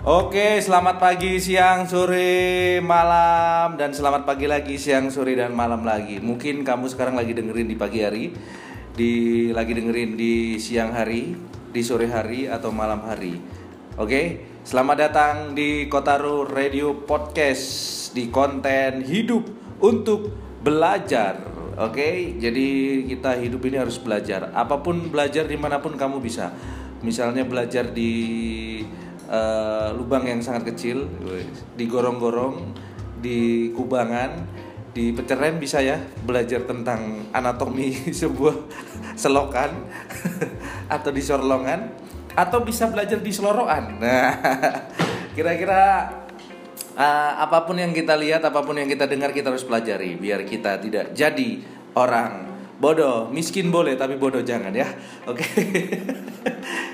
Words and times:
Oke, 0.00 0.56
selamat 0.64 0.96
pagi, 0.96 1.36
siang, 1.44 1.84
sore, 1.84 2.80
malam, 2.80 3.76
dan 3.76 3.92
selamat 3.92 4.24
pagi 4.24 4.48
lagi, 4.48 4.80
siang, 4.80 5.12
sore, 5.12 5.36
dan 5.36 5.52
malam 5.52 5.84
lagi. 5.84 6.16
Mungkin 6.24 6.64
kamu 6.64 6.88
sekarang 6.88 7.20
lagi 7.20 7.36
dengerin 7.36 7.68
di 7.68 7.76
pagi 7.76 8.00
hari, 8.00 8.32
di 8.96 9.12
lagi 9.52 9.76
dengerin 9.76 10.16
di 10.16 10.56
siang 10.56 10.96
hari, 10.96 11.36
di 11.68 11.84
sore 11.84 12.08
hari, 12.08 12.48
atau 12.48 12.72
malam 12.72 13.04
hari. 13.04 13.44
Oke, 14.00 14.40
selamat 14.64 14.96
datang 14.96 15.34
di 15.52 15.84
Kotaro 15.84 16.48
Radio 16.48 17.04
Podcast 17.04 18.16
di 18.16 18.32
konten 18.32 19.04
hidup 19.04 19.52
untuk 19.84 20.32
belajar. 20.64 21.44
Oke, 21.76 22.40
jadi 22.40 22.68
kita 23.04 23.36
hidup 23.36 23.68
ini 23.68 23.76
harus 23.76 24.00
belajar. 24.00 24.48
Apa 24.56 24.80
pun 24.80 25.12
belajar 25.12 25.44
di 25.44 25.60
mana 25.60 25.76
pun 25.84 25.92
kamu 25.92 26.24
bisa. 26.24 26.56
Misalnya 27.04 27.44
belajar 27.44 27.92
di 27.92 28.12
eh, 29.30 29.88
lubang 29.94 30.26
yang 30.26 30.42
sangat 30.42 30.74
kecil, 30.74 31.06
digorong-gorong, 31.78 32.74
di 33.22 33.70
kubangan, 33.76 34.44
di 34.90 35.14
peceren 35.14 35.62
bisa 35.62 35.78
ya 35.78 36.02
belajar 36.26 36.66
tentang 36.66 37.30
anatomi 37.30 37.94
sebuah 38.20 38.56
selokan 39.14 39.70
atau 40.94 41.10
di 41.14 41.22
sorlongan 41.22 41.94
atau 42.34 42.62
bisa 42.62 42.90
belajar 42.90 43.18
di 43.22 43.30
seloroan. 43.30 44.02
Nah, 44.02 44.30
kira-kira 45.36 46.10
eh, 46.98 47.32
apa 47.38 47.62
pun 47.66 47.78
yang 47.78 47.94
kita 47.94 48.18
lihat, 48.18 48.42
apa 48.42 48.62
pun 48.66 48.74
yang 48.78 48.90
kita 48.90 49.06
dengar 49.06 49.30
kita 49.30 49.54
harus 49.54 49.66
pelajari 49.66 50.18
biar 50.18 50.42
kita 50.42 50.82
tidak 50.82 51.14
jadi 51.14 51.62
orang 51.94 52.50
bodoh. 52.80 53.28
Miskin 53.30 53.68
boleh 53.68 53.94
tapi 53.94 54.16
bodoh 54.16 54.42
jangan 54.42 54.72
ya. 54.74 54.88
Oke. 55.28 55.46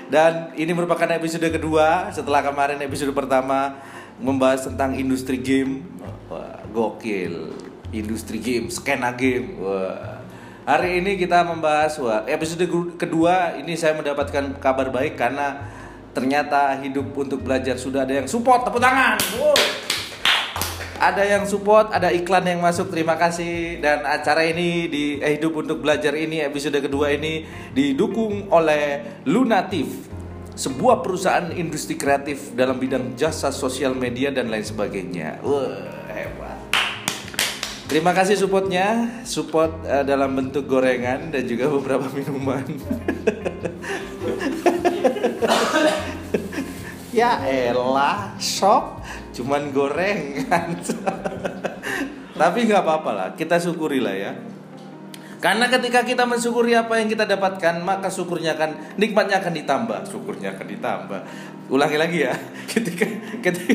Dan 0.07 0.55
ini 0.55 0.71
merupakan 0.71 1.07
episode 1.11 1.51
kedua 1.51 2.07
setelah 2.15 2.39
kemarin 2.39 2.79
episode 2.79 3.11
pertama 3.11 3.75
membahas 4.23 4.71
tentang 4.71 4.95
industri 4.95 5.43
game. 5.43 5.83
Wah, 6.31 6.63
gokil. 6.71 7.51
Industri 7.91 8.39
game, 8.39 8.71
skena 8.71 9.11
game. 9.15 9.59
Wah. 9.59 10.23
Hari 10.67 10.99
ini 10.99 11.15
kita 11.15 11.47
membahas 11.47 11.95
wah, 12.03 12.27
episode 12.27 12.67
kedua 12.99 13.55
ini 13.55 13.79
saya 13.79 13.95
mendapatkan 13.95 14.59
kabar 14.59 14.91
baik 14.91 15.15
karena 15.15 15.63
ternyata 16.11 16.75
hidup 16.83 17.15
untuk 17.15 17.39
belajar 17.39 17.79
sudah 17.79 18.03
ada 18.03 18.19
yang 18.19 18.27
support 18.27 18.67
tepuk 18.67 18.83
tangan. 18.83 19.15
Wow. 19.39 19.86
Ada 20.97 21.29
yang 21.29 21.45
support, 21.45 21.93
ada 21.93 22.09
iklan 22.09 22.41
yang 22.41 22.57
masuk. 22.57 22.89
Terima 22.89 23.13
kasih. 23.13 23.77
Dan 23.77 24.01
acara 24.01 24.41
ini 24.49 24.89
di 24.89 25.21
eh, 25.21 25.37
hidup 25.37 25.61
untuk 25.61 25.85
belajar 25.85 26.17
ini 26.17 26.41
episode 26.41 26.81
kedua 26.81 27.13
ini 27.13 27.45
didukung 27.69 28.49
oleh 28.49 29.05
Lunatif, 29.29 30.09
sebuah 30.57 31.05
perusahaan 31.05 31.53
industri 31.53 32.01
kreatif 32.01 32.57
dalam 32.57 32.81
bidang 32.81 33.13
jasa 33.13 33.53
sosial 33.53 33.93
media 33.93 34.33
dan 34.33 34.49
lain 34.49 34.65
sebagainya. 34.65 35.37
Wah, 35.45 35.85
hebat. 36.09 36.57
Terima 37.85 38.17
kasih 38.17 38.33
supportnya, 38.33 39.21
support 39.21 39.85
eh, 39.85 40.01
dalam 40.01 40.33
bentuk 40.33 40.65
gorengan 40.65 41.29
dan 41.29 41.45
juga 41.45 41.69
beberapa 41.77 42.09
minuman. 42.09 42.65
ya 47.13 47.37
elah, 47.45 48.33
shop 48.41 48.96
cuman 49.37 49.69
gorengan. 49.69 50.73
Tapi 52.33 52.59
nggak 52.65 52.81
apa-apa 52.81 53.11
lah, 53.13 53.27
kita 53.37 53.61
syukuri 53.61 54.01
lah 54.01 54.13
ya. 54.17 54.33
Karena 55.37 55.69
ketika 55.69 56.01
kita 56.01 56.25
mensyukuri 56.25 56.73
apa 56.73 56.97
yang 56.97 57.05
kita 57.05 57.29
dapatkan, 57.29 57.85
maka 57.85 58.09
syukurnya 58.09 58.57
akan 58.57 58.97
nikmatnya 58.97 59.37
akan 59.37 59.53
ditambah, 59.53 59.99
syukurnya 60.09 60.57
akan 60.57 60.65
ditambah. 60.65 61.21
Ulangi 61.69 61.97
lagi 62.01 62.25
ya. 62.25 62.33
Ketika 62.71 63.05
ketika, 63.45 63.73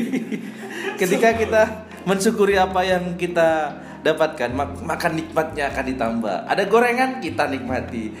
ketika 0.99 1.29
kita 1.39 1.61
mensyukuri 2.03 2.59
apa 2.59 2.83
yang 2.83 3.15
kita 3.15 3.79
dapatkan, 4.03 4.51
mak- 4.51 4.83
maka 4.83 5.07
nikmatnya 5.07 5.71
akan 5.71 5.85
ditambah. 5.95 6.37
Ada 6.51 6.67
gorengan 6.67 7.23
kita 7.23 7.47
nikmati. 7.47 8.11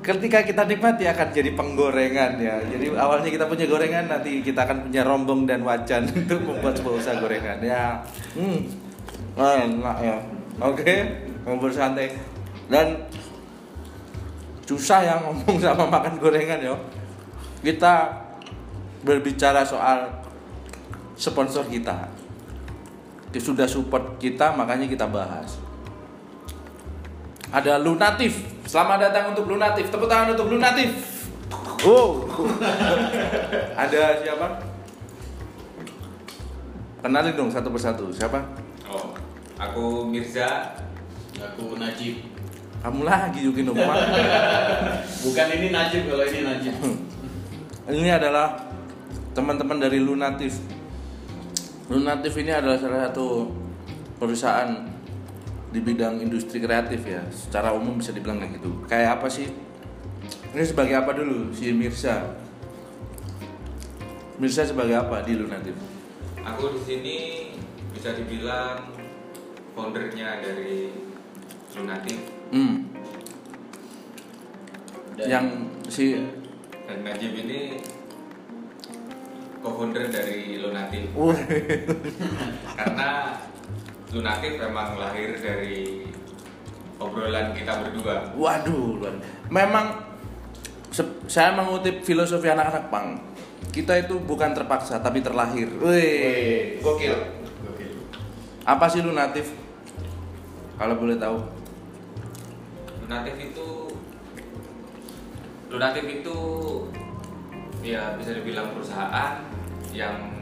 Ketika 0.00 0.40
kita 0.40 0.64
nikmati 0.64 1.04
akan 1.04 1.28
jadi 1.28 1.52
penggorengan 1.52 2.40
ya. 2.40 2.56
Jadi 2.64 2.88
awalnya 2.96 3.28
kita 3.28 3.44
punya 3.44 3.68
gorengan, 3.68 4.08
nanti 4.08 4.40
kita 4.40 4.64
akan 4.64 4.88
punya 4.88 5.04
rombong 5.04 5.44
dan 5.44 5.60
wajan 5.60 6.08
untuk 6.24 6.40
membuat 6.40 6.80
sebuah 6.80 6.94
usaha 6.96 7.16
gorengan 7.20 7.60
ya. 7.60 8.00
Hmm. 8.32 8.64
Enak 9.36 9.98
ya. 10.00 10.16
Oke, 10.64 10.96
ngobrol 11.44 11.68
santai. 11.68 12.16
Dan 12.72 12.96
susah 14.64 15.04
yang 15.04 15.20
ngomong 15.20 15.60
sama 15.64 15.84
makan 15.84 16.16
gorengan 16.16 16.64
ya. 16.64 16.74
Kita 17.60 18.08
berbicara 19.04 19.60
soal 19.68 20.08
sponsor 21.12 21.68
kita. 21.68 22.08
Sudah 23.36 23.68
support 23.68 24.16
kita, 24.16 24.56
makanya 24.56 24.88
kita 24.88 25.04
bahas. 25.04 25.60
Ada 27.52 27.76
Lunatif. 27.76 28.59
Selamat 28.70 29.10
datang 29.10 29.34
untuk 29.34 29.50
Lunatif. 29.50 29.90
Tepuk 29.90 30.06
tangan 30.06 30.30
untuk 30.30 30.46
Lunatif. 30.46 30.94
Wow. 31.82 32.22
Ada 33.82 34.22
siapa? 34.22 34.46
Kenalin 37.02 37.34
dong 37.34 37.50
satu 37.50 37.66
persatu. 37.74 38.14
Siapa? 38.14 38.38
Oh, 38.86 39.10
aku 39.58 40.06
Mirza. 40.06 40.78
Aku 41.34 41.74
Najib. 41.82 42.22
Kamu 42.78 43.02
lagi 43.02 43.42
Yuki 43.42 43.66
dong. 43.66 43.74
Bukan 45.26 45.46
ini 45.50 45.74
Najib 45.74 46.06
kalau 46.06 46.22
ini 46.30 46.40
Najib. 46.46 46.74
Ini 47.90 48.22
adalah 48.22 48.54
teman-teman 49.34 49.82
dari 49.82 49.98
Lunatif. 49.98 50.62
Lunatif 51.90 52.38
ini 52.38 52.54
adalah 52.54 52.78
salah 52.78 53.10
satu 53.10 53.50
perusahaan 54.14 54.70
di 55.70 55.78
bidang 55.78 56.18
industri 56.18 56.58
kreatif 56.58 57.00
ya. 57.02 57.22
Secara 57.28 57.70
umum 57.70 57.96
bisa 57.96 58.10
dibilang 58.10 58.38
kayak 58.38 58.58
gitu. 58.58 58.70
Kayak 58.84 59.10
apa 59.16 59.26
sih? 59.26 59.46
Ini 60.50 60.62
sebagai 60.62 60.94
apa 60.96 61.10
dulu 61.12 61.50
si 61.50 61.70
Mirsa? 61.70 62.34
Mirsa 64.36 64.64
sebagai 64.64 64.96
apa 64.96 65.22
di 65.22 65.36
Lunatif? 65.36 65.76
Aku 66.40 66.72
di 66.72 66.80
sini 66.80 67.16
bisa 67.92 68.12
dibilang 68.12 68.90
foundernya 69.72 70.40
dari 70.40 70.90
Lunatic 71.70 72.18
Hmm. 72.50 72.82
Dan- 75.14 75.28
Yang 75.28 75.46
si 75.86 76.06
dan 76.82 77.06
Najib 77.06 77.30
ini 77.36 77.78
co-founder 79.60 80.10
dari 80.10 80.58
Lunatic 80.58 81.14
Wih. 81.14 81.38
karena 82.74 83.38
Lunatic 84.10 84.58
memang 84.58 84.98
lahir 84.98 85.38
dari 85.38 86.02
obrolan 86.98 87.54
kita 87.54 87.78
berdua. 87.80 88.34
Waduh, 88.34 88.98
luar- 88.98 89.22
memang 89.46 90.02
se- 90.90 91.22
saya 91.30 91.54
mengutip 91.54 92.02
filosofi 92.02 92.50
anak-anak 92.50 92.90
pang. 92.90 93.08
Kita 93.70 93.94
itu 93.96 94.18
bukan 94.18 94.50
terpaksa 94.50 94.98
tapi 94.98 95.22
terlahir. 95.22 95.70
Wih, 95.78 96.82
gokil. 96.82 97.14
Gokil. 97.62 97.92
Apa 98.66 98.90
sih 98.90 98.98
lu 98.98 99.14
natif? 99.14 99.54
Kalau 100.74 100.98
boleh 100.98 101.14
tahu. 101.14 101.38
Lunatic 103.06 103.36
itu 103.38 103.68
Lunatic 105.70 106.02
itu 106.02 106.38
ya 107.80 108.18
bisa 108.18 108.34
dibilang 108.34 108.74
perusahaan 108.74 109.38
yang 109.94 110.34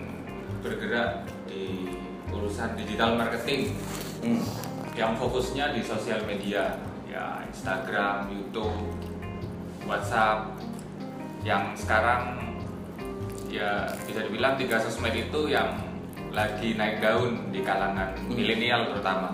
bergerak 0.64 1.28
di 1.44 1.84
urusan 2.32 2.76
digital 2.76 3.16
marketing 3.16 3.72
Hmm. 4.18 4.42
yang 4.98 5.14
fokusnya 5.14 5.78
di 5.78 5.80
sosial 5.80 6.26
media 6.26 6.74
ya 7.06 7.38
Instagram, 7.46 8.34
YouTube, 8.34 8.74
WhatsApp 9.86 10.58
yang 11.46 11.70
sekarang 11.78 12.34
ya 13.48 13.86
bisa 14.04 14.26
dibilang 14.26 14.58
tiga 14.58 14.76
sosmed 14.82 15.14
itu 15.14 15.48
yang 15.48 15.70
lagi 16.34 16.76
naik 16.76 17.00
daun 17.00 17.48
di 17.54 17.62
kalangan 17.62 18.12
Hmm. 18.12 18.34
milenial 18.34 18.90
terutama. 18.92 19.32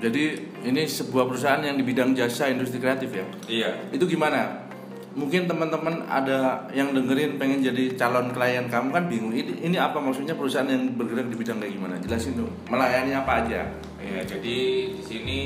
Jadi 0.00 0.24
ini 0.64 0.88
sebuah 0.88 1.28
perusahaan 1.28 1.60
yang 1.60 1.76
di 1.76 1.84
bidang 1.84 2.16
jasa 2.16 2.48
industri 2.48 2.80
kreatif 2.80 3.12
ya. 3.12 3.26
Iya. 3.44 3.70
Itu 3.92 4.08
gimana? 4.08 4.69
Mungkin 5.10 5.50
teman-teman 5.50 6.06
ada 6.06 6.70
yang 6.70 6.94
dengerin 6.94 7.34
pengen 7.34 7.58
jadi 7.66 7.98
calon 7.98 8.30
klien 8.30 8.70
kamu 8.70 8.94
kan 8.94 9.04
bingung. 9.10 9.34
Ini, 9.34 9.58
ini 9.66 9.74
apa 9.74 9.98
maksudnya 9.98 10.38
perusahaan 10.38 10.70
yang 10.70 10.94
bergerak 10.94 11.26
di 11.26 11.34
bidang 11.34 11.58
kayak 11.58 11.74
gimana? 11.74 11.98
Jelasin 11.98 12.38
dong. 12.38 12.52
Melayani 12.70 13.18
apa 13.18 13.42
aja? 13.42 13.66
Ya, 13.98 14.22
jadi 14.22 14.58
di 14.94 15.02
sini 15.02 15.38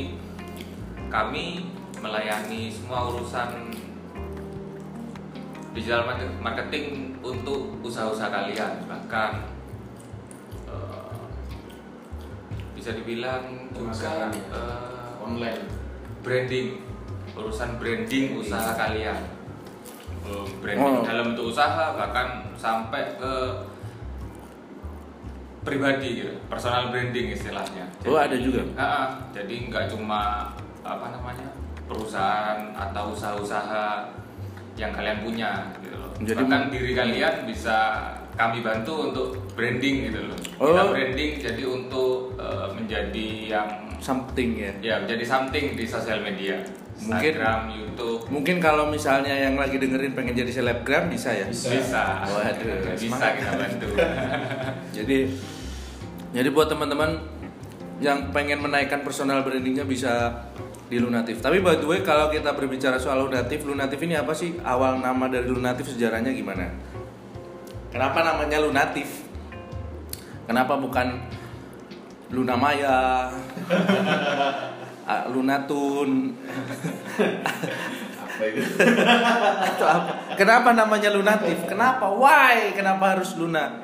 kami 1.08 1.64
melayani 2.04 2.68
semua 2.68 3.08
urusan 3.08 3.72
digital 5.72 6.12
market- 6.12 6.38
marketing 6.44 7.16
untuk 7.24 7.80
usaha-usaha 7.80 8.28
kalian. 8.28 8.84
Bahkan 8.84 9.30
eh, 10.68 11.16
bisa 12.76 12.92
dibilang 12.92 13.72
juga 13.72 14.28
eh, 14.28 15.24
Online. 15.24 15.64
branding, 16.20 16.84
urusan 17.32 17.80
branding 17.80 18.36
usaha 18.36 18.76
kalian. 18.76 19.43
Eh, 20.24 20.46
branding 20.60 20.94
Oh. 21.00 21.04
dalam 21.04 21.24
bentuk 21.32 21.52
usaha 21.52 21.92
bahkan 21.94 22.48
sampai 22.56 23.16
ke 23.16 23.34
pribadi 25.64 26.20
gitu, 26.20 26.32
personal 26.46 26.92
branding 26.92 27.32
istilahnya. 27.32 27.88
Oh, 28.04 28.20
ada 28.20 28.36
juga? 28.36 28.60
Ah. 28.76 29.16
jadi 29.32 29.72
nggak 29.72 29.88
cuma 29.88 30.52
apa 30.84 31.06
namanya 31.08 31.48
perusahaan 31.88 32.68
atau 32.76 33.16
usaha-usaha 33.16 34.12
yang 34.76 34.92
kalian 34.92 35.24
punya 35.24 35.72
gitu 35.80 35.96
loh. 35.96 36.12
Jadi- 36.20 36.36
bahkan 36.44 36.62
diri 36.68 36.92
kalian 36.92 37.34
bisa 37.48 37.76
kami 38.36 38.60
bantu 38.60 39.08
untuk 39.08 39.28
branding 39.56 40.12
gitu 40.12 40.20
loh. 40.28 40.38
Oh. 40.60 40.68
Kita 40.68 40.82
branding 40.92 41.32
jadi 41.40 41.62
untuk 41.64 42.36
eh, 42.36 42.66
menjadi 42.76 43.28
yang 43.48 43.68
something 44.04 44.60
ya 44.60 44.70
ya 44.84 44.94
menjadi 45.00 45.24
something 45.24 45.72
di 45.80 45.84
sosial 45.88 46.20
media. 46.20 46.60
Mungkin- 46.94 47.34
Instagram, 47.34 47.60
YouTube, 47.70 48.22
mungkin 48.30 48.56
kalau 48.58 48.86
misalnya 48.86 49.34
yang 49.34 49.58
lagi 49.58 49.76
dengerin 49.76 50.14
pengen 50.14 50.32
jadi 50.32 50.52
selebgram 50.52 51.10
bisa 51.10 51.30
ya 51.30 51.46
Bisa. 51.46 51.68
bisa. 51.68 52.02
Waduh, 52.24 52.94
bisa 52.94 52.96
semangat. 52.96 53.32
kita 53.36 53.52
bantu. 53.52 53.86
jadi 54.96 55.18
jadi 56.30 56.48
buat 56.48 56.66
teman-teman 56.66 57.18
yang 57.98 58.30
pengen 58.30 58.58
menaikkan 58.58 59.02
personal 59.02 59.42
brandingnya 59.42 59.82
bisa 59.82 60.46
di 60.84 60.98
Lunatif. 60.98 61.38
Tapi 61.38 61.58
by 61.58 61.76
the 61.76 61.86
way 61.86 62.00
kalau 62.00 62.28
kita 62.28 62.52
berbicara 62.52 62.96
soal 62.96 63.22
Lunatif, 63.22 63.62
Lunatif 63.62 63.98
ini 64.00 64.14
apa 64.14 64.30
sih? 64.30 64.54
Awal 64.60 64.98
nama 64.98 65.26
dari 65.26 65.46
Lunatif 65.46 65.88
sejarahnya 65.88 66.30
gimana? 66.30 66.70
Kenapa 67.90 68.22
namanya 68.22 68.58
Lunatif? 68.58 69.22
Kenapa 70.44 70.74
bukan 70.74 71.22
Luna 72.30 72.54
Maya? 72.54 73.30
Ah, 75.04 75.28
Lunatun 75.28 76.32
Apa 78.24 78.44
itu? 78.50 78.60
atau 79.68 79.86
apa? 79.86 80.12
Kenapa 80.34 80.74
namanya 80.74 81.12
lunatif? 81.14 81.68
Kenapa? 81.68 82.08
Why? 82.08 82.72
Kenapa 82.74 83.14
harus 83.14 83.36
luna? 83.38 83.78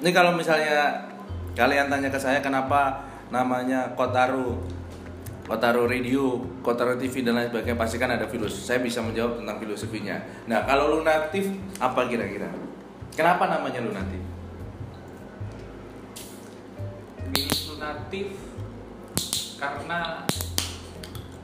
Ini 0.00 0.10
kalau 0.14 0.32
misalnya 0.32 1.04
kalian 1.52 1.90
tanya 1.92 2.08
ke 2.08 2.16
saya 2.16 2.40
kenapa 2.40 3.02
namanya 3.28 3.92
Kotaro 3.98 4.62
Kotaro 5.44 5.90
Radio, 5.90 6.38
Kotaro 6.62 6.94
TV 6.94 7.26
dan 7.26 7.34
lain 7.34 7.50
sebagainya 7.50 7.74
pasti 7.74 7.98
kan 7.98 8.14
ada 8.14 8.30
filosofi. 8.30 8.62
Saya 8.70 8.78
bisa 8.78 9.02
menjawab 9.02 9.42
tentang 9.42 9.58
filosofinya. 9.58 10.22
Nah, 10.46 10.62
kalau 10.62 10.94
lunatif 10.94 11.50
apa 11.82 12.06
kira-kira? 12.06 12.46
Kenapa 13.18 13.50
namanya 13.50 13.82
lunatif? 13.82 14.22
Lunatif 17.66 18.28
karena 19.58 20.22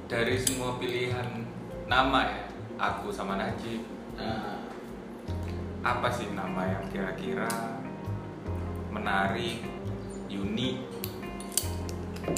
dari 0.07 0.39
semua 0.39 0.79
pilihan 0.79 1.43
nama 1.91 2.31
ya, 2.31 2.43
aku 2.79 3.11
sama 3.11 3.39
Najib, 3.39 3.83
Nah, 4.17 4.65
apa 5.85 6.09
sih 6.09 6.33
nama 6.33 6.65
yang 6.65 6.89
kira-kira 6.89 7.53
menarik, 8.89 9.61
unik, 10.33 10.77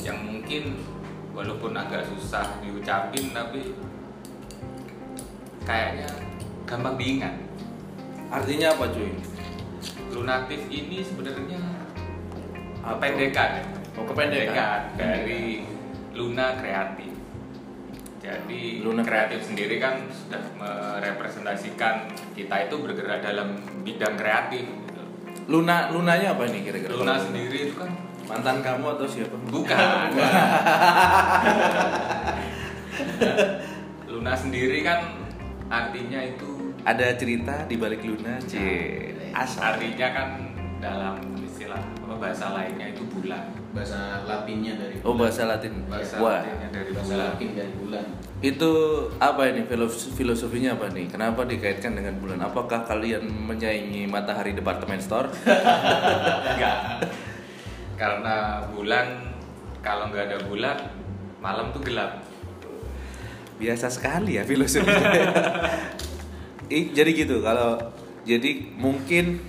yang 0.02 0.18
mungkin 0.26 0.82
walaupun 1.30 1.70
agak 1.78 2.02
susah 2.10 2.58
diucapin 2.58 3.30
tapi 3.30 3.78
kayaknya 5.62 6.10
gampang 6.66 6.98
diingat. 6.98 7.34
Artinya 8.28 8.74
apa, 8.74 8.90
cuy? 8.90 9.14
Lunatif 10.10 10.60
ini 10.66 10.98
sebenarnya 11.06 11.62
ya. 11.62 11.72
Oh, 13.94 14.02
kependekan. 14.02 14.98
dari 14.98 15.62
Luna 16.10 16.58
Kreatif. 16.58 17.07
Jadi 18.28 18.84
Luna 18.84 19.00
kreatif 19.00 19.40
sendiri 19.42 19.80
kan 19.80 20.04
sudah 20.10 20.42
merepresentasikan 20.54 22.04
kita 22.36 22.68
itu 22.68 22.76
bergerak 22.76 23.24
dalam 23.24 23.56
bidang 23.80 24.14
kreatif. 24.14 24.68
gitu. 24.68 25.02
Luna 25.48 25.88
lunanya 25.88 26.36
apa 26.36 26.44
nih 26.44 26.60
kira-kira? 26.62 26.92
Luna 26.92 27.16
Kalau 27.16 27.24
sendiri 27.24 27.58
itu 27.64 27.74
kan 27.74 27.88
mantan 28.28 28.60
kamu 28.60 28.86
atau 28.92 29.06
siapa? 29.08 29.32
bukan. 29.48 29.80
Luna 34.08 34.32
sendiri 34.34 34.82
kan 34.82 35.00
artinya 35.68 36.20
itu 36.20 36.72
Ada 36.80 37.16
cerita 37.16 37.64
di 37.64 37.76
balik 37.76 38.00
Luna, 38.02 38.40
C. 38.40 38.56
Asal. 39.30 39.76
artinya 39.76 40.08
kan 40.10 40.28
dalam 40.78 41.16
istilah 41.68 41.84
apa 42.00 42.14
bahasa 42.16 42.46
lainnya 42.56 42.86
itu 42.88 43.04
bulan. 43.04 43.44
bahasa 43.68 44.24
Latinnya 44.24 44.72
dari 44.74 44.96
Oh 45.04 45.12
bulan. 45.12 45.20
bahasa 45.20 45.42
Latin. 45.44 45.72
Bahasa 45.84 46.14
Wah, 46.16 46.40
Latinnya 46.40 46.68
dari 46.72 46.90
bahasa 46.90 47.04
bulan. 47.04 47.26
Latin 47.28 47.48
dari 47.52 47.72
bulan. 47.76 48.04
itu 48.40 48.70
apa 49.18 49.42
ini 49.44 49.60
filos- 49.66 50.08
filosofinya 50.10 50.70
apa 50.72 50.88
nih? 50.88 51.12
Kenapa 51.12 51.44
dikaitkan 51.44 51.92
dengan 51.92 52.16
bulan? 52.16 52.38
Apakah 52.40 52.86
kalian 52.86 53.20
menyaingi 53.28 54.08
matahari 54.08 54.56
departemen 54.56 54.96
store? 54.96 55.28
Enggak. 56.56 57.04
Karena 57.98 58.64
bulan 58.70 59.06
kalau 59.84 60.08
nggak 60.08 60.24
ada 60.24 60.38
bulan 60.48 60.78
malam 61.38 61.68
tuh 61.68 61.84
gelap. 61.84 62.24
Biasa 63.58 63.92
sekali 63.92 64.38
ya 64.38 64.46
filosofinya. 64.46 65.28
Ih, 66.70 66.94
jadi 66.94 67.10
gitu 67.12 67.42
kalau 67.42 67.76
jadi 68.22 68.70
mungkin 68.72 69.40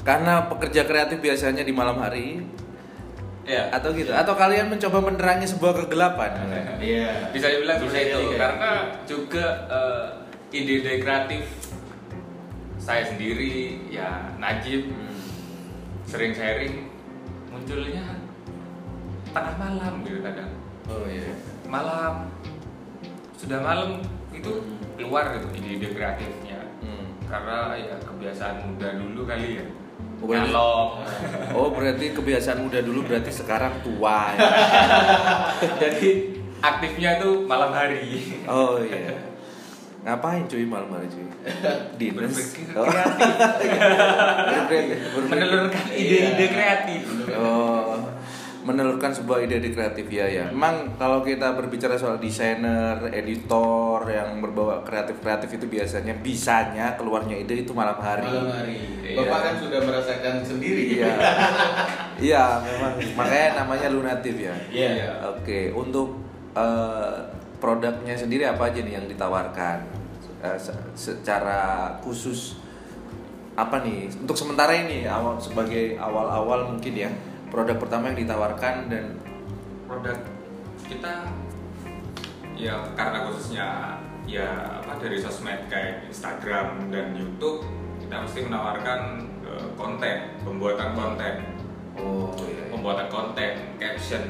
karena 0.00 0.48
pekerja 0.48 0.88
kreatif 0.88 1.18
biasanya 1.20 1.62
di 1.64 1.72
malam 1.72 2.00
hari. 2.00 2.44
Ya. 3.50 3.66
atau 3.74 3.90
gitu. 3.90 4.14
Atau 4.14 4.38
kalian 4.38 4.70
mencoba 4.70 5.02
menerangi 5.10 5.42
sebuah 5.42 5.82
kegelapan. 5.82 6.38
Iya. 6.78 7.34
Bisa 7.34 7.50
dibilang 7.50 7.82
Bisa 7.82 7.90
seperti 7.90 8.06
itu 8.06 8.18
kayak 8.30 8.38
karena 8.38 8.72
juga 9.10 9.46
eh, 9.66 10.06
ide-ide 10.54 11.02
kreatif 11.02 11.42
saya 12.78 13.02
sendiri 13.10 13.82
ya 13.90 14.30
Najib 14.38 14.94
sering 16.06 16.30
sharing 16.30 16.94
munculnya 17.50 18.22
tengah 19.34 19.54
malam 19.58 20.06
gitu 20.06 20.22
kadang. 20.22 20.54
Oh 20.86 21.10
iya. 21.10 21.34
Malam. 21.66 22.30
Sudah 23.34 23.58
malam 23.58 23.98
itu 24.30 24.78
keluar 24.94 25.34
gitu 25.34 25.46
ide-ide 25.58 25.90
kreatifnya. 25.90 26.60
Hmm. 26.80 27.12
karena 27.28 27.76
ya 27.76 27.92
kebiasaan 28.00 28.64
muda 28.64 28.96
dulu 28.96 29.28
kali 29.28 29.60
ya 29.60 29.66
Oh, 30.20 30.26
berarti- 30.26 30.52
oh 31.50 31.68
berarti 31.70 32.06
kebiasaan 32.12 32.60
muda 32.60 32.78
dulu 32.78 33.00
berarti 33.02 33.30
sekarang 33.30 33.80
tua. 33.80 34.30
Ya? 34.30 34.48
jadi 35.82 36.08
aktifnya 36.60 37.16
tuh 37.16 37.42
malam 37.42 37.70
hari. 37.70 38.36
Oh 38.44 38.76
iya. 38.78 39.16
Ngapain 40.00 40.44
cuy 40.44 40.64
malam 40.64 40.88
hari 40.90 41.08
cuy? 41.08 41.24
Dinas 41.96 42.32
berpikir 42.32 42.72
Oh. 42.74 42.84
kreatif. 42.84 43.32
Berpikir- 44.50 45.00
berpikir- 45.08 45.28
menelurkan 45.30 45.84
ide-ide 45.90 46.46
kreatif. 46.48 47.00
Oh, 47.32 47.79
menelurkan 48.60 49.08
sebuah 49.08 49.40
ide-ide 49.40 49.72
kreatif 49.72 50.04
ya 50.06 50.28
ya. 50.28 50.44
Memang 50.52 50.92
kalau 51.00 51.24
kita 51.24 51.56
berbicara 51.56 51.96
soal 51.96 52.20
desainer, 52.20 53.00
editor 53.08 54.04
yang 54.04 54.44
berbawa 54.44 54.84
kreatif-kreatif 54.84 55.56
itu 55.56 55.66
biasanya 55.66 56.12
bisanya 56.20 56.92
keluarnya 57.00 57.40
ide 57.40 57.64
itu 57.64 57.72
malam 57.72 57.96
hari. 57.96 58.28
Malam 58.28 58.52
hari. 58.52 58.76
Iya. 59.00 59.16
Bapak 59.16 59.38
kan 59.40 59.54
sudah 59.56 59.80
merasakan 59.80 60.34
sendiri. 60.44 60.84
Iya. 61.00 61.12
Iya, 62.20 62.44
memang 62.60 62.92
makanya 63.16 63.48
namanya 63.64 63.88
lunatif 63.88 64.36
ya. 64.36 64.52
Iya. 64.68 65.24
Oke, 65.32 65.72
untuk 65.72 66.20
eh, 66.52 67.16
produknya 67.56 68.12
sendiri 68.12 68.44
apa 68.44 68.68
aja 68.68 68.84
nih 68.84 69.00
yang 69.00 69.06
ditawarkan 69.08 69.78
se- 70.56 70.88
secara 70.96 71.92
khusus 72.00 72.56
apa 73.52 73.84
nih 73.84 74.08
untuk 74.16 74.32
sementara 74.32 74.72
ini 74.72 75.04
awal 75.04 75.36
sebagai 75.36 75.92
awal-awal 76.00 76.64
mungkin 76.72 76.96
ya 76.96 77.10
produk 77.50 77.76
pertama 77.76 78.14
yang 78.14 78.18
ditawarkan 78.24 78.74
dan 78.86 79.04
produk 79.84 80.18
kita 80.86 81.26
ya 82.54 82.74
karena 82.94 83.18
khususnya 83.26 83.66
ya 84.24 84.78
apa 84.78 85.02
dari 85.02 85.18
sosmed 85.18 85.66
kayak 85.66 86.06
Instagram 86.06 86.92
dan 86.94 87.18
YouTube 87.18 87.66
kita 87.98 88.22
mesti 88.22 88.40
menawarkan 88.46 89.00
eh, 89.42 89.66
konten 89.74 90.16
pembuatan 90.46 90.94
konten 90.94 91.34
oh 91.98 92.30
iya, 92.46 92.70
pembuatan 92.70 93.08
konten 93.10 93.52
caption 93.76 94.24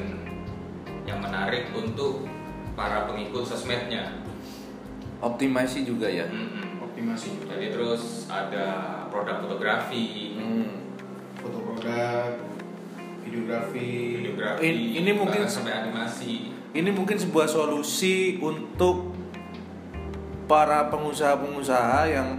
yang 1.05 1.21
menarik 1.21 1.69
untuk 1.73 2.25
para 2.73 3.05
pengikut 3.05 3.45
sosmednya 3.45 4.21
optimasi 5.21 5.85
juga 5.85 6.09
ya 6.09 6.25
Mm-mm. 6.25 6.81
Optimasi 6.81 7.37
juga. 7.37 7.53
jadi 7.53 7.67
terus 7.69 8.25
ada 8.25 8.65
produk 9.13 9.45
fotografi 9.45 10.33
Hmm. 10.41 10.81
Foto 11.37 11.57
produk, 11.57 12.50
videografi. 13.31 13.87
videografi 14.19 14.59
In- 14.61 14.91
ini 14.97 15.11
mungkin- 15.13 15.47
sampai 15.47 15.71
animasi 15.73 16.51
ini 16.71 16.89
mungkin 16.89 17.15
sebuah 17.15 17.47
solusi 17.47 18.35
untuk 18.37 19.15
para 20.45 20.87
pengusaha-pengusaha 20.87 22.01
yang 22.07 22.29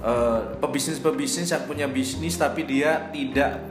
eh, 0.00 0.40
pebisnis-pebisnis 0.58 1.48
yang 1.48 1.64
punya 1.64 1.86
bisnis 1.86 2.34
tapi 2.34 2.62
dia 2.64 3.08
tidak 3.08 3.62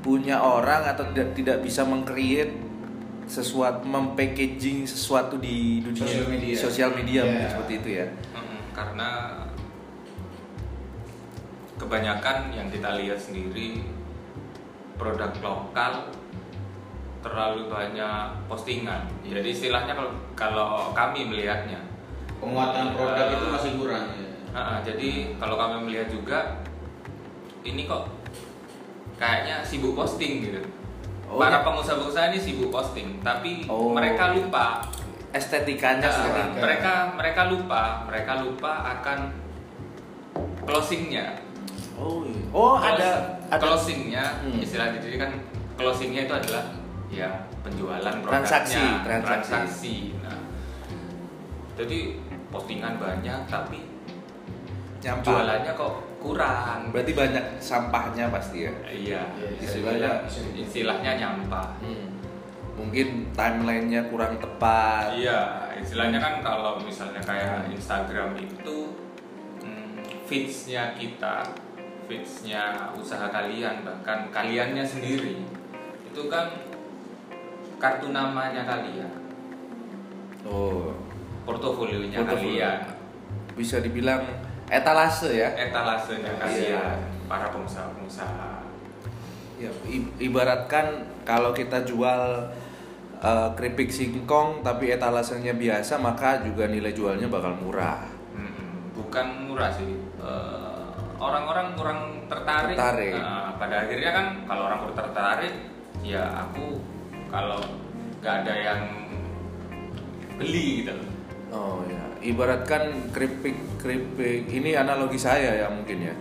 punya 0.00 0.38
orang 0.38 0.86
atau 0.86 1.04
tidak 1.10 1.34
tidak 1.34 1.58
bisa 1.60 1.82
mengcreate 1.82 2.54
sesuatu 3.26 3.82
mempackaging 3.84 4.86
sesuatu 4.86 5.36
di 5.36 5.82
dunia 5.82 6.00
Sosial 6.00 6.26
media. 6.28 6.54
sosial 6.56 6.90
media 6.92 7.20
Iya. 7.20 7.28
mungkin 7.28 7.48
seperti 7.50 7.72
itu 7.76 7.88
ya 7.92 8.06
karena 8.72 9.08
kebanyakan 11.76 12.36
yang 12.50 12.68
kita 12.68 12.96
lihat 12.96 13.18
sendiri 13.18 13.84
produk 14.96 15.32
lokal 15.40 15.92
terlalu 17.20 17.66
banyak 17.66 18.18
postingan. 18.46 19.04
Iya. 19.20 19.40
Jadi 19.40 19.48
istilahnya 19.50 19.92
kalau 19.92 20.12
kalau 20.34 20.68
kami 20.92 21.26
melihatnya, 21.26 21.80
Penguatan 22.36 22.92
produk 22.92 23.26
Eh, 23.26 23.34
itu 23.34 23.46
masih 23.48 23.70
kurang 23.80 24.04
ya. 24.12 24.28
ah, 24.52 24.78
jadi 24.80 25.08
kalau 25.36 25.56
kami 25.56 25.76
melihat 25.84 26.08
juga 26.08 26.60
ini 27.62 27.84
kok 27.84 28.12
kayaknya 29.16 29.64
sibuk 29.64 29.92
posting 29.92 30.44
gitu. 30.44 30.60
Oh, 31.26 31.40
Para 31.40 31.58
ya. 31.58 31.64
pengusaha-pengusaha 31.64 32.30
ini 32.30 32.38
sibuk 32.38 32.68
posting, 32.68 33.18
tapi 33.20 33.64
Oh. 33.66 33.90
mereka 33.90 34.30
lupa 34.30 34.84
estetikanya 35.32 36.06
Nah, 36.06 36.28
Kan. 36.30 36.48
mereka 36.56 36.92
mereka 37.12 37.42
lupa 37.46 37.82
mereka 38.06 38.32
lupa 38.40 38.72
akan 38.94 39.18
closingnya 40.64 41.36
oh 41.94 42.24
iya. 42.24 42.40
oh 42.50 42.74
ada 42.74 42.96
ada 42.96 43.10
closingnya 43.48 44.24
Hmm. 44.42 44.58
istilah 44.58 44.90
jadi 44.92 45.16
kan 45.18 45.30
closingnya 45.74 46.24
itu 46.24 46.34
adalah 46.34 46.64
ya 47.06 47.30
penjualan 47.62 48.02
Transaksi, 48.18 48.82
transaksi. 49.02 49.50
transaksi. 49.52 49.96
nah 50.20 50.38
jadi 51.74 51.98
postingan 52.48 52.96
banyak 52.96 53.40
tapi 53.46 53.80
nyampah 54.98 55.22
jualannya 55.22 55.72
kok 55.72 55.94
kurang 56.18 56.80
berarti 56.90 57.12
banyak 57.12 57.44
sampahnya 57.60 58.26
pasti 58.28 58.66
ya 58.66 58.72
iya 58.88 59.22
Iya, 59.36 59.48
istilahnya 59.60 60.10
istilahnya 60.56 61.12
nyampah 61.16 61.68
Hmm. 61.78 62.08
mungkin 62.74 63.30
timelinenya 63.30 64.08
kurang 64.08 64.36
tepat 64.36 65.14
Iya, 65.14 65.40
istilahnya 65.78 66.18
kan 66.18 66.34
kalau 66.40 66.80
misalnya 66.80 67.20
kayak 67.20 67.70
Instagram 67.70 68.34
itu 68.36 68.90
hmm, 69.62 70.00
feeds-nya 70.26 70.92
kita, 70.92 71.44
feeds-nya 72.06 72.90
usaha 72.94 73.26
kalian 73.28 73.82
bahkan 73.82 74.30
kaliannya 74.30 74.82
sendiri 74.82 75.42
itu 76.06 76.22
kan 76.26 76.48
kartu 77.76 78.08
namanya 78.08 78.64
kalian, 78.64 79.12
oh 80.48 80.96
portofolionya 81.44 82.24
Portofolio. 82.24 82.56
kalian, 82.56 82.78
bisa 83.52 83.84
dibilang 83.84 84.24
etalase 84.66 85.28
ya 85.36 85.52
etalasenya 85.52 86.32
Iya. 86.32 86.40
kalian 86.40 86.96
para 87.28 87.46
pengusaha-pengusaha. 87.52 88.50
Ya, 89.56 89.70
ibaratkan 90.20 91.04
kalau 91.24 91.52
kita 91.52 91.84
jual 91.84 92.48
uh, 93.20 93.48
keripik 93.56 93.88
singkong 93.88 94.60
tapi 94.60 94.92
etalasenya 94.92 95.52
biasa 95.52 95.96
maka 95.96 96.40
juga 96.44 96.68
nilai 96.68 96.92
jualnya 96.92 97.28
bakal 97.28 97.56
murah. 97.60 98.04
Hmm, 98.32 98.92
bukan 98.92 99.48
murah 99.48 99.72
sih. 99.72 99.96
Eh, 100.20 100.65
orang-orang 101.16 101.66
kurang 101.74 102.00
tertarik. 102.28 102.76
Tertarik. 102.76 103.14
Nah, 103.16 103.56
pada 103.56 103.76
akhirnya 103.84 104.10
kan 104.12 104.26
kalau 104.44 104.62
orang 104.68 104.78
kurang 104.84 104.98
tertarik, 104.98 105.54
ya 106.02 106.24
aku 106.46 106.80
kalau 107.28 107.60
nggak 108.20 108.34
ada 108.44 108.54
yang 108.54 108.80
beli 110.36 110.84
gitu. 110.84 110.92
Oh 111.54 111.80
ya, 111.86 112.02
ibaratkan 112.20 113.12
keripik 113.14 113.56
keripik 113.80 114.50
ini 114.50 114.74
analogi 114.76 115.16
saya 115.16 115.56
ya 115.56 115.66
mungkin 115.70 116.10
ya. 116.10 116.14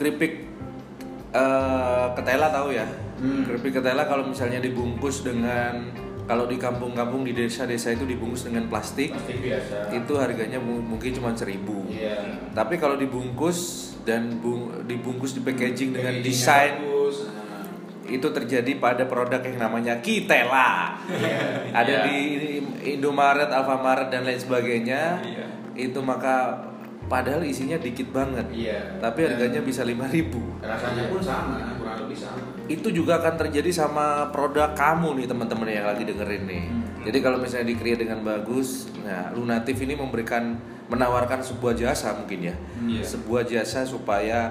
Keripik 0.00 0.32
eh, 1.30 2.06
ketela 2.16 2.48
tahu 2.50 2.72
ya? 2.74 2.86
Hmm. 3.20 3.44
Keripik 3.44 3.78
ketela 3.78 4.08
kalau 4.08 4.26
misalnya 4.26 4.58
dibungkus 4.58 5.20
dengan 5.22 5.92
kalau 6.24 6.46
di 6.46 6.56
kampung-kampung 6.56 7.26
di 7.26 7.34
desa-desa 7.34 7.90
itu 7.90 8.06
dibungkus 8.06 8.46
dengan 8.46 8.70
plastik, 8.70 9.10
Plastik 9.10 9.42
biasa. 9.42 9.90
itu 9.90 10.12
harganya 10.14 10.62
mu- 10.62 10.78
mungkin 10.78 11.10
cuma 11.10 11.34
seribu. 11.34 11.90
Iya. 11.90 12.22
Tapi 12.54 12.78
kalau 12.78 12.94
dibungkus 12.94 13.89
dan 14.02 14.38
bung- 14.38 14.84
dibungkus 14.84 15.32
di 15.32 15.40
packaging 15.40 15.92
dengan 15.92 16.14
desain 16.18 16.78
bagus. 16.78 17.28
Itu 18.02 18.26
terjadi 18.28 18.74
pada 18.76 19.06
produk 19.06 19.38
yang 19.38 19.56
namanya 19.56 20.02
Kitela. 20.02 20.98
Ada 21.70 21.86
Iya. 21.86 22.02
di 22.02 22.18
Indomaret, 22.90 23.46
Alfamaret 23.46 24.08
dan 24.08 24.24
lain 24.24 24.34
sebagainya. 24.36 25.22
Iya. 25.22 25.46
Itu 25.78 26.02
maka 26.02 26.58
padahal 27.06 27.42
isinya 27.42 27.76
dikit 27.76 28.10
banget. 28.10 28.50
Iya. 28.50 28.98
Tapi 28.98 29.24
harganya 29.24 29.62
bisa 29.62 29.82
5000 29.82 30.58
rasanya 30.60 31.06
pun 31.06 31.18
sama, 31.18 31.58
kurang 31.76 31.98
lebih 32.02 32.18
sama. 32.18 32.38
itu 32.66 32.88
juga 32.92 33.18
akan 33.18 33.34
terjadi 33.36 33.70
sama 33.76 34.30
produk 34.30 34.70
kamu 34.72 35.18
nih 35.18 35.26
teman-teman 35.26 35.66
yang 35.66 35.86
lagi 35.86 36.02
dengerin 36.02 36.44
nih. 36.46 36.64
Hmm. 36.66 36.82
Jadi 37.02 37.18
kalau 37.18 37.38
misalnya 37.38 37.66
di-create 37.68 38.00
dengan 38.00 38.20
bagus, 38.20 38.86
nah 39.00 39.30
Lunatif 39.32 39.74
ini 39.80 39.94
memberikan 39.94 40.54
menawarkan 40.90 41.38
sebuah 41.40 41.78
jasa 41.78 42.18
mungkin 42.18 42.50
ya. 42.50 42.54
Iya. 42.82 43.02
Sebuah 43.06 43.46
jasa 43.46 43.86
supaya 43.86 44.50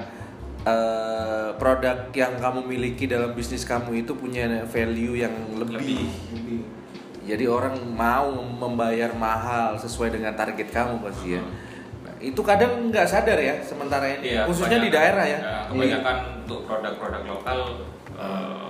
eh, 0.63 1.50
produk 1.60 2.08
yang 2.15 2.39
kamu 2.39 2.63
miliki 2.63 3.05
dalam 3.05 3.36
bisnis 3.36 3.67
kamu 3.67 4.08
itu 4.08 4.15
punya 4.15 4.48
value 4.72 5.19
yang 5.19 5.36
lebih. 5.60 6.08
Lebih. 6.31 6.62
Jadi 7.29 7.46
orang 7.46 7.77
mau 7.93 8.34
membayar 8.41 9.13
mahal 9.13 9.77
sesuai 9.77 10.17
dengan 10.17 10.34
target 10.34 10.72
kamu 10.74 10.98
pasti 11.03 11.38
ya. 11.38 11.43
Nah, 12.01 12.15
itu 12.17 12.41
kadang 12.41 12.89
nggak 12.89 13.05
sadar 13.05 13.38
ya 13.38 13.62
sementara 13.62 14.17
ini, 14.17 14.34
Iya, 14.34 14.50
khususnya 14.50 14.81
di 14.81 14.89
daerah 14.89 15.25
ya. 15.27 15.39
Nah, 15.43 15.63
kebanyakan 15.69 16.17
untuk 16.48 16.65
produk-produk 16.65 17.22
lokal 17.27 17.60
eh, 18.17 18.67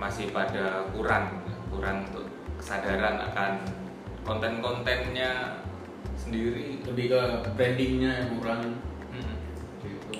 masih 0.00 0.32
pada 0.32 0.88
kurang, 0.94 1.44
kurang 1.68 2.08
untuk 2.08 2.26
kesadaran 2.56 3.20
akan 3.28 3.81
konten-kontennya 4.22 5.58
sendiri. 6.14 6.82
Lebih 6.82 7.04
ke 7.08 7.22
brandingnya 7.52 8.12
yang 8.26 8.30
kurang 8.38 8.62
gitu. 9.82 10.14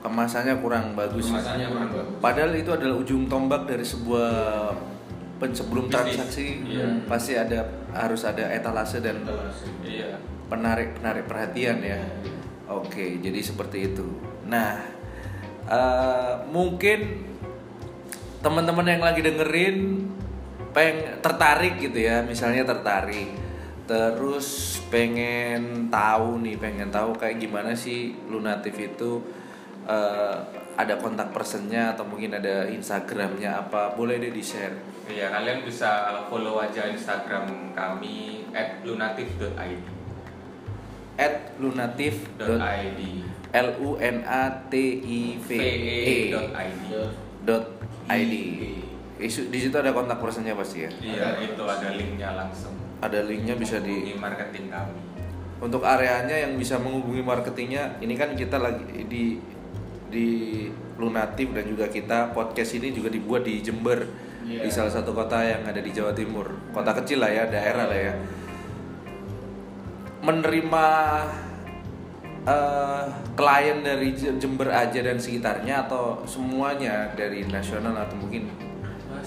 Kemasannya 0.00 0.54
kurang 0.58 0.94
bagus. 0.94 1.26
ya. 1.26 1.40
Kemasannya 1.40 1.66
kurang 1.68 1.88
bagus. 1.90 2.14
Padahal 2.20 2.52
itu 2.54 2.70
adalah 2.70 2.96
ujung 2.96 3.26
tombak 3.26 3.64
dari 3.64 3.82
sebuah 3.82 4.30
pen- 5.36 5.56
sebelum 5.56 5.88
Bisnis. 5.88 5.94
transaksi 6.14 6.46
Iya. 6.62 6.86
pasti 7.04 7.32
ada 7.34 7.60
harus 7.90 8.22
ada 8.22 8.46
etalase 8.48 9.00
dan 9.00 9.22
Etalase. 9.22 9.66
Iya. 9.82 10.18
penarik 10.46 10.94
penarik 10.94 11.24
perhatian 11.26 11.80
ya. 11.80 11.98
Oke, 12.64 13.18
jadi 13.18 13.40
seperti 13.40 13.90
itu. 13.90 14.06
Nah, 14.46 14.76
eh, 15.66 16.32
mungkin 16.48 17.24
teman-teman 18.40 18.84
yang 18.86 19.00
lagi 19.00 19.20
dengerin 19.20 20.03
peng 20.74 21.22
tertarik 21.22 21.78
gitu 21.78 22.02
ya, 22.02 22.26
misalnya 22.26 22.66
tertarik, 22.66 23.30
terus 23.86 24.80
pengen 24.90 25.86
tahu 25.88 26.42
nih, 26.42 26.58
pengen 26.58 26.90
tahu 26.90 27.14
kayak 27.14 27.38
gimana 27.38 27.72
sih 27.78 28.12
Lunatif 28.26 28.74
itu 28.76 29.22
eh, 29.86 30.36
ada 30.74 30.98
kontak 30.98 31.30
personnya 31.30 31.94
atau 31.94 32.02
mungkin 32.02 32.34
ada 32.34 32.66
Instagramnya 32.66 33.62
apa, 33.62 33.94
boleh 33.94 34.18
deh 34.18 34.34
di 34.34 34.42
share. 34.42 34.74
Iya, 35.06 35.30
kalian 35.30 35.62
bisa 35.62 36.10
follow 36.26 36.58
aja 36.58 36.90
Instagram 36.90 37.76
kami 37.76 38.42
@lunatif.id. 38.82 39.82
At 41.14 41.54
lunatif 41.62 42.26
.id. 42.42 43.00
L 43.54 43.68
U 43.78 43.94
N 44.02 44.26
A 44.26 44.66
T 44.66 44.74
I 44.98 45.38
V 45.38 45.48
E 45.54 46.34
ve.id. 46.34 46.90
dot 47.46 47.70
id. 48.10 48.34
Iya. 49.24 49.26
Isu- 49.26 49.48
Di 49.48 49.58
situ 49.58 49.72
ada 49.72 49.88
kontak 49.90 50.20
personnya 50.20 50.52
pasti 50.52 50.84
ya. 50.84 50.90
Iya, 50.94 51.40
itu 51.40 51.62
ada 51.64 51.88
linknya 51.90 52.36
langsung. 52.36 52.76
Ada 53.00 53.24
linknya 53.24 53.56
bisa 53.56 53.80
di 53.80 54.12
marketing 54.14 54.68
kami. 54.68 55.00
untuk 55.54 55.80
areanya 55.80 56.36
yang 56.36 56.60
bisa 56.60 56.76
menghubungi 56.76 57.24
marketingnya. 57.24 57.96
Ini 57.98 58.14
kan 58.14 58.36
kita 58.36 58.60
lagi 58.60 58.84
di 59.08 59.40
di 60.06 60.26
Lunatif 60.94 61.50
dan 61.50 61.64
juga 61.64 61.88
kita 61.88 62.30
podcast 62.30 62.76
ini 62.76 62.92
juga 62.92 63.08
dibuat 63.08 63.42
di 63.42 63.58
Jember 63.58 64.04
Iya. 64.44 64.60
di 64.60 64.68
salah 64.68 64.92
satu 64.92 65.10
kota 65.10 65.40
yang 65.40 65.64
ada 65.64 65.80
di 65.80 65.88
Jawa 65.88 66.12
Timur. 66.12 66.52
Kota 66.68 66.92
kecil 66.92 67.18
lah 67.18 67.32
ya, 67.32 67.48
daerah 67.48 67.88
lah 67.88 67.96
ya. 67.96 68.14
Menerima 70.20 70.86
eh, 72.44 73.04
klien 73.32 73.78
dari 73.80 74.08
Jember 74.12 74.68
aja 74.68 75.00
dan 75.00 75.16
sekitarnya 75.16 75.88
atau 75.88 76.20
semuanya 76.24 77.08
dari 77.12 77.44
nasional 77.44 77.96
atau 77.96 78.16
mungkin 78.16 78.48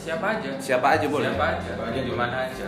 siapa 0.08 0.26
aja? 0.40 0.52
Siapa 0.56 0.88
aja 0.96 1.06
boleh? 1.12 1.28
Siapa 1.28 1.46
aja? 1.52 1.62
Siapa 1.68 1.84
aja 1.92 2.00
di 2.00 2.14
mana 2.16 2.38
aja? 2.48 2.68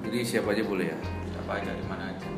jadi 0.00 0.18
siapa 0.26 0.48
aja 0.52 0.62
boleh 0.66 0.86
ya. 0.92 0.98
Siapa 1.32 1.52
aja 1.56 1.70
di 1.72 1.84
mana 1.88 2.04
aja? 2.12 2.28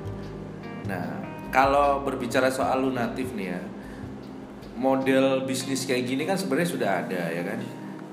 Nah, 0.86 1.08
kalau 1.50 2.04
berbicara 2.06 2.52
soal 2.52 2.86
lunatif 2.86 3.34
nih 3.34 3.48
ya, 3.56 3.60
model 4.78 5.42
bisnis 5.48 5.88
kayak 5.88 6.04
gini 6.06 6.22
kan 6.28 6.38
sebenarnya 6.38 6.70
sudah 6.70 6.90
ada 7.02 7.22
ya 7.32 7.42
kan, 7.42 7.58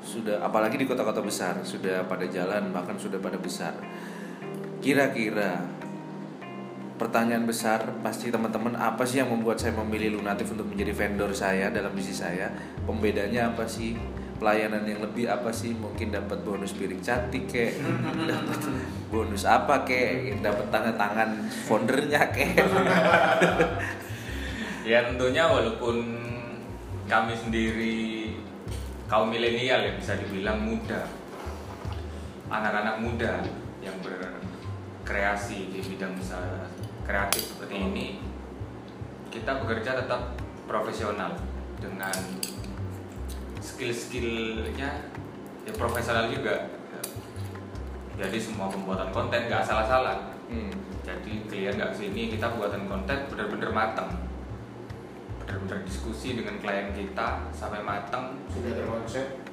sudah 0.02 0.42
apalagi 0.42 0.80
di 0.80 0.88
kota-kota 0.90 1.22
besar 1.22 1.62
sudah 1.62 2.08
pada 2.08 2.26
jalan 2.26 2.74
bahkan 2.74 2.98
sudah 2.98 3.22
pada 3.22 3.38
besar. 3.38 3.76
Kira-kira 4.80 5.60
pertanyaan 6.96 7.44
besar 7.44 8.00
pasti 8.00 8.32
teman-teman 8.32 8.80
apa 8.80 9.04
sih 9.04 9.20
yang 9.20 9.28
membuat 9.28 9.60
saya 9.60 9.76
memilih 9.76 10.20
lunatif 10.20 10.52
untuk 10.56 10.72
menjadi 10.72 10.96
vendor 10.96 11.32
saya 11.36 11.68
dalam 11.68 11.92
bisnis 11.92 12.24
saya? 12.24 12.48
Pembedanya 12.88 13.52
apa 13.52 13.68
sih? 13.68 14.00
Pelayanan 14.40 14.88
yang 14.88 15.04
lebih 15.04 15.28
apa 15.28 15.52
sih? 15.52 15.76
Mungkin 15.76 16.16
dapat 16.16 16.42
bonus 16.48 16.72
piring 16.72 17.04
cantik 17.04 17.52
kek, 17.52 17.76
dapat 18.32 18.60
bonus 19.12 19.44
apa 19.44 19.84
kek, 19.84 20.40
dapat 20.40 20.72
tanda 20.72 20.96
tangan 20.96 21.44
foundernya 21.68 22.32
kek. 22.32 22.56
ya 24.90 25.06
tentunya 25.06 25.44
walaupun 25.46 26.02
kami 27.06 27.34
sendiri 27.38 28.32
kaum 29.10 29.34
milenial 29.34 29.82
ya 29.82 29.94
bisa 29.98 30.14
dibilang 30.18 30.62
muda 30.62 31.10
anak-anak 32.50 33.02
muda 33.02 33.42
yang 33.82 33.98
berkreasi 34.02 35.74
di 35.74 35.82
bidang 35.82 36.14
usaha 36.18 36.70
kreatif 37.06 37.54
seperti 37.54 37.76
ini 37.78 38.08
kita 39.34 39.62
bekerja 39.62 40.06
tetap 40.06 40.38
profesional 40.66 41.38
dengan 41.82 42.14
skill-skillnya 43.70 44.90
ya 45.64 45.72
profesional 45.76 46.26
juga 46.28 46.74
jadi 48.16 48.36
semua 48.36 48.68
pembuatan 48.68 49.10
konten 49.12 49.46
nggak 49.46 49.64
salah-salah 49.64 50.18
Hmm. 50.50 50.74
jadi 51.06 51.46
klien 51.46 51.78
nggak 51.78 51.94
ke 51.94 51.98
sini 52.02 52.34
kita 52.34 52.58
buatan 52.58 52.90
konten 52.90 53.30
bener-bener 53.30 53.70
mateng 53.70 54.10
bener-bener 55.38 55.86
diskusi 55.86 56.34
dengan 56.34 56.58
klien 56.58 56.90
kita 56.90 57.46
sampai 57.54 57.86
mateng 57.86 58.34
Sudah 58.50 58.74
terkonsep. 58.74 59.46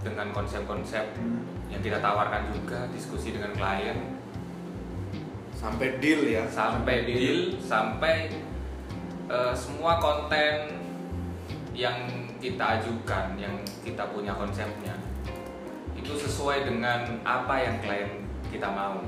dengan 0.00 0.32
konsep-konsep 0.32 1.12
yang 1.68 1.84
kita 1.84 2.00
tawarkan 2.00 2.48
juga 2.50 2.88
diskusi 2.88 3.36
dengan 3.36 3.52
klien 3.52 4.16
Sampai 5.52 6.00
deal 6.00 6.24
ya. 6.24 6.48
sampai 6.48 7.04
deal 7.04 7.60
sampai 7.60 8.32
eh, 9.28 9.52
semua 9.52 10.00
konten 10.00 10.72
yang 11.76 12.00
kita 12.40 12.80
ajukan 12.80 13.36
yang 13.36 13.54
kita 13.84 14.08
punya 14.10 14.32
konsepnya 14.32 14.96
itu 15.92 16.16
sesuai 16.16 16.64
dengan 16.64 17.04
apa 17.22 17.54
yang 17.60 17.76
klien 17.84 18.24
kita 18.48 18.66
mau 18.72 18.98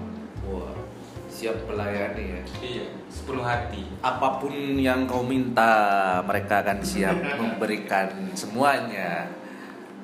Wah, 0.42 0.74
siap 1.30 1.64
melayani 1.64 2.36
ya. 2.36 2.40
iya 2.60 2.86
sepenuh 3.08 3.46
hati 3.46 3.88
Apa 4.02 4.42
pun 4.42 4.52
yang 4.76 5.06
kau 5.06 5.22
minta, 5.24 6.18
mereka 6.26 6.60
akan 6.66 6.82
siap 6.82 7.14
memberikan 7.40 8.10
semuanya. 8.34 9.30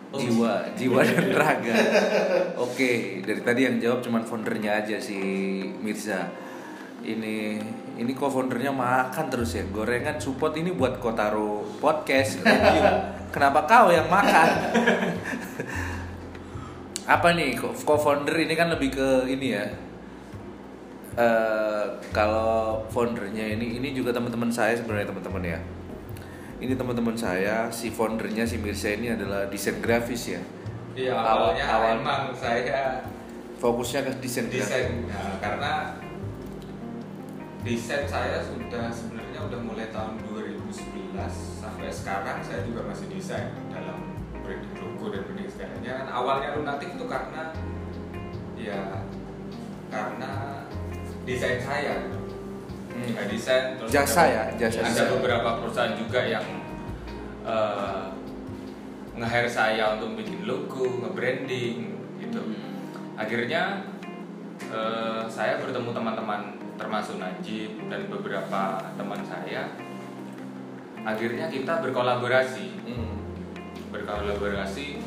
Jiwa, 0.09 0.73
jiwa 0.73 1.05
dan 1.05 1.29
raga. 1.37 1.77
Oke, 2.65 3.21
dari 3.21 3.45
tadi 3.45 3.69
yang 3.69 3.77
jawab 3.77 4.01
cuman 4.01 4.25
foundernya 4.25 4.81
aja 4.81 4.97
si 4.97 5.21
Mirza. 5.85 6.33
Ini 6.99 7.37
ini 7.97 8.11
kok 8.13 8.31
foundernya 8.31 8.71
makan 8.71 9.27
terus 9.29 9.55
ya. 9.55 9.65
Gorengan 9.67 10.19
support 10.19 10.55
ini 10.55 10.71
buat 10.71 10.99
kau 10.99 11.15
taruh 11.15 11.63
podcast. 11.79 12.43
Review. 12.43 12.85
Kenapa 13.31 13.65
kau 13.65 13.89
yang 13.89 14.09
makan? 14.09 14.49
Apa 17.09 17.33
nih 17.33 17.57
co- 17.57 17.73
co-founder 17.73 18.37
ini 18.37 18.53
kan 18.53 18.69
lebih 18.69 18.93
ke 18.93 19.09
ini 19.27 19.57
ya. 19.57 19.65
Eh 21.17 21.85
kalau 22.13 22.83
foundernya 22.89 23.49
ini 23.49 23.81
ini 23.81 23.91
juga 23.91 24.13
teman-teman 24.13 24.53
saya 24.53 24.77
sebenarnya 24.77 25.09
teman-teman 25.09 25.43
ya. 25.47 25.59
Ini 26.59 26.75
teman-teman 26.75 27.15
saya 27.15 27.71
si 27.71 27.89
foundernya 27.89 28.43
si 28.43 28.59
Mirsa 28.59 28.91
ini 28.93 29.15
adalah 29.15 29.47
desain 29.47 29.79
grafis 29.79 30.35
ya. 30.35 30.43
Iya 30.93 31.15
Awal- 31.15 31.55
awalnya 31.55 31.65
awal- 31.65 31.99
emang 32.03 32.23
saya 32.35 33.07
fokusnya 33.57 34.03
ke 34.05 34.11
desain 34.19 34.47
grafis. 34.51 34.67
desain 34.67 34.91
Nah, 35.07 35.39
karena 35.39 35.73
desain 37.69 38.09
saya 38.09 38.41
sudah 38.41 38.89
sebenarnya 38.89 39.45
udah 39.45 39.61
mulai 39.61 39.93
tahun 39.93 40.17
2011 40.25 41.13
sampai 41.61 41.93
sekarang 41.93 42.41
saya 42.41 42.65
juga 42.65 42.81
masih 42.83 43.13
desain 43.13 43.53
dalam 43.69 44.17
branding 44.41 44.73
logo 44.75 45.13
dan 45.13 45.21
branding 45.23 45.47
segalanya 45.47 45.93
kan 46.01 46.09
awalnya 46.11 46.57
lunatik 46.57 46.89
itu 46.91 47.05
karena 47.05 47.53
ya 48.57 49.05
karena 49.87 50.65
desain 51.23 51.61
saya 51.61 51.97
Hmm. 52.89 53.15
Desain 53.31 53.79
terus 53.79 53.95
Jasa 53.95 54.27
ada- 54.27 54.51
ya, 54.51 54.67
jasa 54.67 54.83
ada 54.83 54.91
desain. 54.91 55.11
beberapa 55.15 55.63
perusahaan 55.63 55.95
juga 55.95 56.19
yang 56.19 56.43
eh, 57.47 58.05
nge-hire 59.15 59.47
saya 59.47 59.95
untuk 59.95 60.19
bikin 60.19 60.43
logo, 60.43 61.07
nge-branding 61.07 61.95
gitu 62.19 62.43
akhirnya 63.15 63.87
eh, 64.67 65.23
saya 65.31 65.63
bertemu 65.63 65.95
teman-teman 65.95 66.58
termasuk 66.79 67.19
Najib 67.19 67.91
dan 67.91 68.07
beberapa 68.07 68.63
teman 68.95 69.21
saya 69.21 69.75
akhirnya 71.03 71.51
kita 71.51 71.83
berkolaborasi 71.83 72.67
Hmm. 72.87 73.19
berkolaborasi 73.91 75.03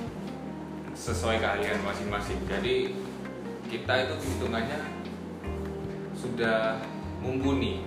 sesuai 0.93 1.39
keahlian 1.39 1.79
masing-masing 1.81 2.43
jadi 2.45 2.91
kita 3.65 3.93
itu 4.03 4.15
hitungannya 4.27 4.79
sudah 6.13 6.84
mumpuni 7.17 7.81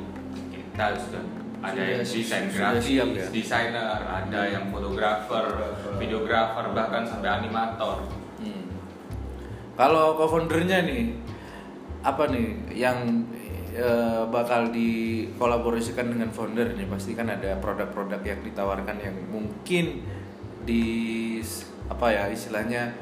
kita 0.51 0.97
sudah 0.97 1.23
ada 1.61 1.73
Sudah- 1.73 1.88
yang 1.88 2.03
desain 2.03 2.44
grafis, 2.47 2.85
siap 2.85 3.09
ya? 3.11 3.27
desainer, 3.31 4.01
ada 4.05 4.40
yang 4.44 4.68
fotografer, 4.68 5.47
videografer, 5.97 6.64
bahkan 6.68 7.09
sampai 7.09 7.40
animator. 7.40 8.05
Hmm. 8.37 8.68
Kalau 9.73 10.12
co-foundernya 10.14 10.85
nih 10.85 11.16
apa 12.05 12.29
nih 12.29 12.47
yang 12.70 13.24
eh, 13.75 14.23
bakal 14.31 14.71
dikolaborasikan 14.71 16.15
dengan 16.15 16.31
founder 16.31 16.79
nih 16.79 16.87
pasti 16.87 17.19
kan 17.19 17.27
ada 17.27 17.59
produk-produk 17.59 18.23
yang 18.23 18.41
ditawarkan 18.47 18.97
yang 19.03 19.17
mungkin 19.29 20.07
di 20.65 21.05
apa 21.85 22.07
ya 22.09 22.25
istilahnya 22.33 22.97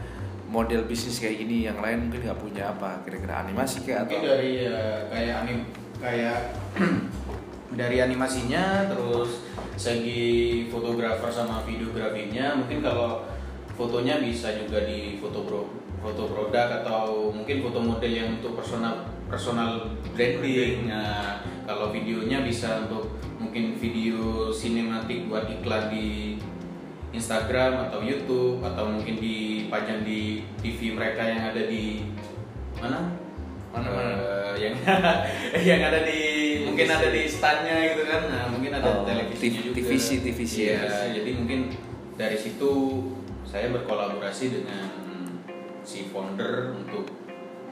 model 0.50 0.84
bisnis 0.84 1.22
kayak 1.22 1.40
gini 1.40 1.64
yang 1.64 1.78
lain 1.78 2.08
mungkin 2.08 2.26
nggak 2.26 2.40
punya 2.42 2.74
apa 2.74 3.00
kira-kira 3.06 3.46
animasi 3.46 3.86
kayak 3.86 4.04
Mungkin 4.04 4.20
atau 4.20 4.28
dari 4.28 4.52
ya, 4.66 4.80
kayak 5.08 5.34
anim 5.46 5.58
kayak 6.02 6.38
dari 7.80 7.96
animasinya 8.04 8.90
terus 8.90 9.46
segi 9.78 10.66
fotografer 10.68 11.30
sama 11.32 11.64
videografinya 11.64 12.58
mungkin 12.58 12.84
kalau 12.84 13.24
fotonya 13.78 14.20
bisa 14.20 14.52
juga 14.52 14.84
di 14.84 15.16
foto 15.16 15.48
pro, 15.48 15.60
foto 16.04 16.28
produk 16.28 16.84
atau 16.84 17.32
mungkin 17.32 17.64
foto 17.64 17.80
model 17.80 18.12
yang 18.12 18.28
untuk 18.36 18.60
personal 18.60 19.08
personal 19.32 19.88
branding 20.12 20.92
nah 20.92 21.40
kalau 21.64 21.88
videonya 21.88 22.44
bisa 22.44 22.84
untuk 22.84 23.08
mungkin 23.40 23.80
video 23.80 24.52
sinematik 24.52 25.24
buat 25.26 25.48
iklan 25.48 25.88
di 25.88 26.36
Instagram 27.12 27.88
atau 27.88 28.00
YouTube 28.00 28.60
atau 28.60 28.88
mungkin 28.88 29.16
dipajang 29.20 30.04
di 30.04 30.44
TV 30.60 30.96
mereka 30.96 31.24
yang 31.24 31.44
ada 31.52 31.64
di 31.64 32.08
mana? 32.80 33.12
Mana, 33.68 33.88
mana? 33.88 34.12
Eh, 34.16 34.54
yang 34.68 34.74
yang 35.76 35.80
ada 35.92 36.08
di 36.08 36.20
mungkin 36.64 36.88
ada 36.88 37.08
di 37.12 37.28
standnya 37.28 37.92
gitu 37.92 38.08
kan. 38.08 38.32
Nah 38.32 38.42
mungkin 38.48 38.72
ada 38.72 38.84
Oh, 38.84 39.04
televisinya 39.04 39.60
TV- 39.60 39.66
juga. 39.68 39.76
TVC, 39.76 40.08
TVC 40.24 40.54
ya. 40.72 40.80
Iya, 40.88 41.20
jadi 41.20 41.30
mungkin 41.36 41.60
dari 42.16 42.36
situ 42.36 42.70
saya 43.44 43.68
berkolaborasi 43.68 44.44
dengan 44.48 44.88
si 45.84 46.08
founder 46.08 46.72
untuk 46.80 47.12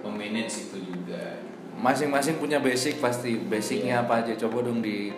memanage 0.05 0.69
itu 0.69 0.85
juga 0.85 1.41
masing-masing 1.81 2.37
punya 2.37 2.61
basic 2.61 3.01
pasti 3.01 3.41
basicnya 3.41 4.05
apa 4.05 4.21
aja. 4.23 4.37
Coba 4.37 4.61
dong 4.61 4.85
di 4.85 5.11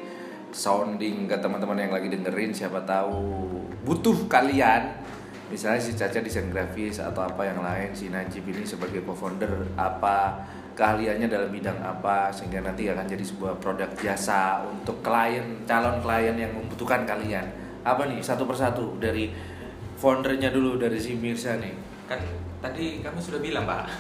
sounding 0.55 1.27
ke 1.27 1.37
teman-teman 1.41 1.77
yang 1.81 1.93
lagi 1.93 2.07
dengerin 2.13 2.55
siapa 2.55 2.81
tahu 2.87 3.19
butuh 3.83 4.31
kalian. 4.31 5.03
Misalnya 5.51 5.85
si 5.85 5.93
Caca 5.93 6.25
desain 6.25 6.49
grafis 6.49 6.97
atau 6.97 7.29
apa 7.29 7.45
yang 7.45 7.61
lain 7.61 7.93
si 7.93 8.09
Najib 8.09 8.49
ini 8.49 8.65
sebagai 8.65 9.05
co-founder 9.05 9.77
apa 9.77 10.41
keahliannya 10.73 11.29
dalam 11.29 11.53
bidang 11.53 11.77
apa 11.85 12.33
sehingga 12.33 12.65
nanti 12.65 12.89
akan 12.89 13.05
jadi 13.05 13.21
sebuah 13.21 13.61
produk 13.61 13.93
jasa 14.01 14.65
untuk 14.65 15.05
klien 15.05 15.45
calon 15.69 16.01
klien 16.01 16.33
yang 16.41 16.57
membutuhkan 16.57 17.05
kalian. 17.05 17.45
Apa 17.85 18.09
nih 18.09 18.25
satu 18.25 18.49
persatu 18.49 18.97
dari 18.97 19.29
foundernya 20.01 20.49
dulu 20.49 20.81
dari 20.81 20.97
si 20.97 21.21
Mirsa 21.21 21.61
nih? 21.61 21.75
Kan 22.09 22.25
tadi 22.63 23.03
kamu 23.03 23.19
sudah 23.19 23.41
bilang 23.41 23.65
pak. 23.65 23.91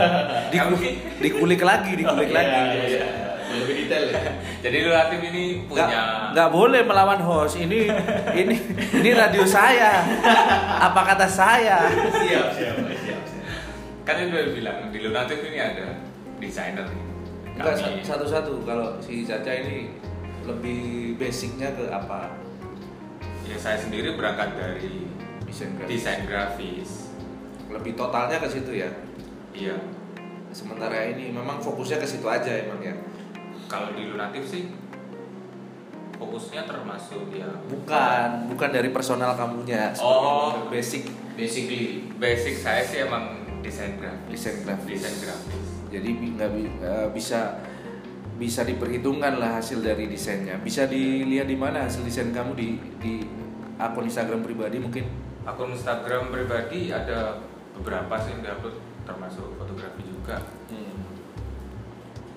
Diku- 0.52 0.78
dikulik 1.18 1.58
lagi 1.60 1.92
dikulik 1.92 2.30
Iya, 2.30 2.36
lagi 2.36 2.60
iya, 2.70 2.84
iya. 2.86 3.06
lebih 3.52 3.74
detail 3.76 4.04
ya 4.08 4.22
Jadi 4.62 4.76
Latif 4.86 5.20
ini 5.22 5.42
punya 5.66 5.98
nggak 6.30 6.48
boleh 6.48 6.80
melawan 6.82 7.20
host 7.20 7.58
ini 7.58 7.90
ini 8.32 8.54
ini 8.94 9.10
radio 9.12 9.42
saya 9.44 10.00
apa 10.80 11.00
kata 11.04 11.26
saya 11.26 11.84
siap 11.90 12.48
siap 12.54 12.74
siap, 12.80 12.94
siap. 12.96 13.20
kan 14.02 14.14
ini 14.16 14.30
udah 14.30 14.46
bilang 14.52 14.78
di 14.88 14.98
Lunatif 15.00 15.38
ini 15.42 15.58
ada 15.58 15.86
desainer 16.38 16.86
nih. 16.86 17.04
Enggak 17.52 17.74
Kami- 17.76 18.00
satu-satu 18.02 18.62
kalau 18.62 18.96
si 18.98 19.22
Caca 19.22 19.52
ini 19.52 19.92
lebih 20.42 20.80
basicnya 21.16 21.70
ke 21.70 21.86
apa 21.86 22.32
ya 23.44 23.54
saya 23.54 23.76
sendiri 23.76 24.14
berangkat 24.14 24.54
dari 24.54 25.04
desain 25.44 25.70
grafis 25.76 25.90
desain 25.92 26.20
grafis. 26.24 26.90
Lebih 27.72 27.92
totalnya 27.94 28.38
ke 28.38 28.48
situ 28.48 28.72
ya 28.76 28.90
Iya. 29.52 29.76
sementara 30.48 30.92
ini 31.08 31.32
memang 31.32 31.60
fokusnya 31.60 31.96
ke 31.96 32.06
situ 32.06 32.24
aja 32.24 32.68
emang 32.68 32.80
ya 32.80 32.94
Kalau 33.66 33.96
di 33.96 34.04
Lunatif 34.04 34.44
sih 34.44 34.68
fokusnya 36.16 36.62
termasuk 36.64 37.32
ya 37.32 37.48
bukan 37.66 38.46
bukan 38.46 38.70
dari 38.70 38.92
personal 38.92 39.34
kamunya 39.34 39.90
Oh. 39.98 40.68
basic 40.68 41.08
basically 41.34 42.06
basic 42.16 42.54
saya 42.54 42.84
sih 42.84 43.02
emang 43.02 43.42
desain 43.64 43.96
grafis. 43.96 44.28
Desain 44.28 44.56
grafis. 44.62 45.00
Desain 45.00 45.16
grafis. 45.18 45.66
jadi 45.88 46.08
nggak 46.08 46.48
nggak 46.52 47.06
bisa 47.14 47.62
bisa 48.36 48.66
diperhitungkan 48.66 49.38
lah 49.38 49.60
hasil 49.60 49.84
dari 49.84 50.10
desainnya. 50.10 50.58
Bisa 50.58 50.88
dilihat 50.88 51.46
di 51.46 51.54
mana 51.54 51.86
hasil 51.86 52.02
desain 52.02 52.34
kamu 52.34 52.58
di 52.58 52.68
di 52.98 53.12
akun 53.78 54.08
Instagram 54.08 54.42
pribadi 54.42 54.82
mungkin. 54.82 55.04
Akun 55.46 55.70
Instagram 55.70 56.32
pribadi 56.32 56.90
ada 56.90 57.38
beberapa 57.82 58.14
sih 58.22 58.38
yang 58.38 58.42
diupload 58.46 58.78
termasuk 59.02 59.58
fotografi 59.58 60.02
juga. 60.06 60.38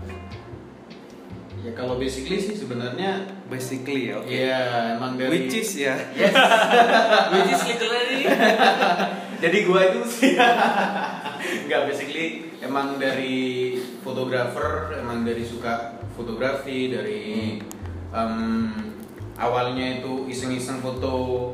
Ya 1.64 1.72
kalau 1.72 1.96
basically 1.96 2.36
sih 2.36 2.52
sebenarnya 2.52 3.24
basically 3.48 4.12
ya 4.12 4.20
oke. 4.20 4.28
ya 4.28 4.60
emang 5.00 5.16
dari 5.16 5.48
Which 5.48 5.64
is 5.64 5.80
ya. 5.80 5.96
Which 7.32 7.56
is 7.56 7.62
literally 7.64 8.28
Jadi 9.48 9.58
gua 9.64 9.80
itu 9.88 10.04
sih 10.04 10.36
nggak 11.64 11.82
basically 11.88 12.52
emang 12.60 13.00
dari 13.00 13.76
fotografer, 14.04 14.96
emang 15.00 15.24
dari 15.24 15.44
suka 15.44 16.00
fotografi, 16.16 16.92
dari 16.92 17.20
em, 18.12 18.72
awalnya 19.36 20.00
itu 20.00 20.28
iseng-iseng 20.28 20.80
foto 20.80 21.52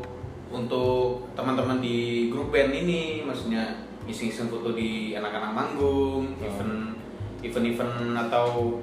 untuk 0.50 1.31
teman-teman 1.38 1.79
di 1.79 2.26
grup 2.31 2.50
band 2.50 2.74
ini, 2.74 3.22
maksudnya 3.22 3.89
iseng-iseng 4.11 4.51
foto 4.51 4.75
di 4.75 5.14
anak-anak 5.14 5.53
manggung, 5.55 6.35
event 6.38 6.99
event-event 7.40 8.12
atau 8.29 8.79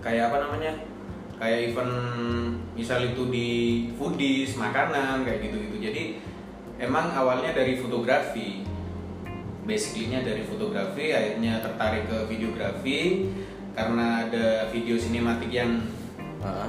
kayak 0.00 0.32
apa 0.32 0.36
namanya? 0.48 0.72
Kayak 1.38 1.70
event 1.70 1.94
misal 2.74 3.04
itu 3.04 3.28
di 3.28 3.48
foodies 3.94 4.56
makanan 4.56 5.22
kayak 5.22 5.46
gitu-gitu. 5.46 5.76
Jadi 5.78 6.02
emang 6.80 7.12
awalnya 7.12 7.54
dari 7.54 7.76
fotografi. 7.76 8.64
Basically-nya 9.64 10.20
dari 10.20 10.44
fotografi 10.44 11.08
akhirnya 11.08 11.64
tertarik 11.64 12.04
ke 12.04 12.18
videografi 12.28 13.32
karena 13.72 14.28
ada 14.28 14.68
video 14.68 14.96
sinematik 14.96 15.48
yang 15.50 15.80
Ah, 16.44 16.68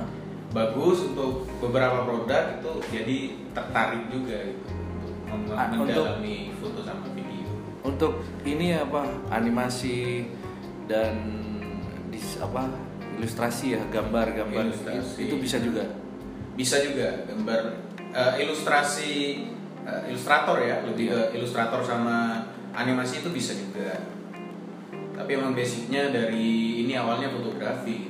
bagus 0.55 1.03
untuk 1.11 1.43
beberapa 1.59 2.07
produk 2.07 2.47
itu 2.55 2.71
jadi 2.95 3.17
tertarik 3.51 4.07
juga 4.07 4.39
gitu 4.39 4.71
untuk 5.27 5.51
Ah, 5.51 5.67
untuk- 5.67 5.91
mendalami 5.91 6.55
foto 6.55 6.79
sama 6.79 7.11
video 7.11 7.34
Untuk 7.85 8.17
ini 8.41 8.73
apa 8.73 9.05
animasi 9.29 10.25
dan 10.89 11.13
dis, 12.09 12.41
apa 12.41 12.65
ilustrasi 13.15 13.77
ya 13.77 13.81
gambar-gambar 13.87 14.65
Ilustrasi. 14.67 15.29
itu 15.29 15.35
bisa 15.37 15.57
juga. 15.61 15.85
bisa 16.55 16.79
juga 16.79 17.27
gambar 17.27 17.61
eh, 18.15 18.33
ilustrasi 18.41 19.11
eh, 19.83 20.01
ilustrator 20.07 20.55
ya 20.57 20.81
lebih 20.81 21.11
Iya. 21.11 21.29
ke 21.29 21.37
ilustrator 21.37 21.83
sama 21.83 22.47
animasi 22.71 23.19
itu 23.19 23.29
bisa 23.29 23.51
juga 23.51 23.99
tapi 25.11 25.35
emang 25.35 25.51
basicnya 25.51 26.11
dari 26.11 26.79
ini 26.81 26.95
awalnya 26.95 27.27
fotografi 27.27 28.07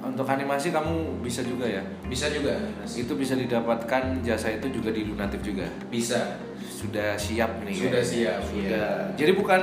Untuk 0.00 0.24
animasi 0.24 0.70
kamu 0.70 1.20
bisa 1.20 1.40
juga 1.40 1.68
ya. 1.68 1.84
bisa 2.04 2.26
juga 2.28 2.56
animasi 2.56 3.04
Itu 3.04 3.12
bisa 3.14 3.36
didapatkan 3.36 4.02
jasa 4.20 4.48
itu 4.50 4.72
juga 4.72 4.90
di 4.90 5.04
Lunatif 5.04 5.40
juga. 5.42 5.68
bisa 5.86 6.40
Sudah 6.58 7.12
siap 7.14 7.60
nih. 7.60 7.76
Sudah 7.76 8.00
kayaknya. 8.00 8.08
siap, 8.08 8.40
Sudah. 8.42 8.64
iya. 8.64 8.88
Jadi 9.14 9.32
bukan 9.34 9.60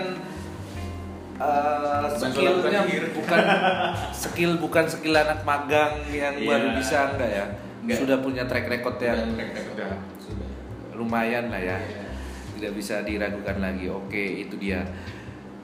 uh, 1.38 2.06
skillnya 2.12 2.82
bukan 3.12 3.42
skill 4.24 4.52
bukan 4.58 4.86
skill 4.86 5.16
anak 5.16 5.42
magang 5.42 5.94
yang 6.08 6.34
Iya. 6.36 6.46
baru 6.48 6.68
bisa 6.76 6.98
enggak 7.12 7.32
ya. 7.32 7.46
Enggak. 7.82 7.98
Sudah 7.98 8.18
punya 8.20 8.44
track 8.46 8.66
record 8.68 8.98
yang 9.00 9.34
track 9.34 9.52
record. 9.52 9.74
Sudah. 9.74 9.92
sudah 10.22 10.50
lumayan 10.94 11.50
lah 11.50 11.58
ya. 11.58 11.78
Iya. 11.80 12.06
Tidak 12.54 12.72
bisa 12.74 13.02
diragukan 13.02 13.58
lagi. 13.58 13.86
Oke, 13.88 14.46
itu 14.46 14.58
dia. 14.58 14.82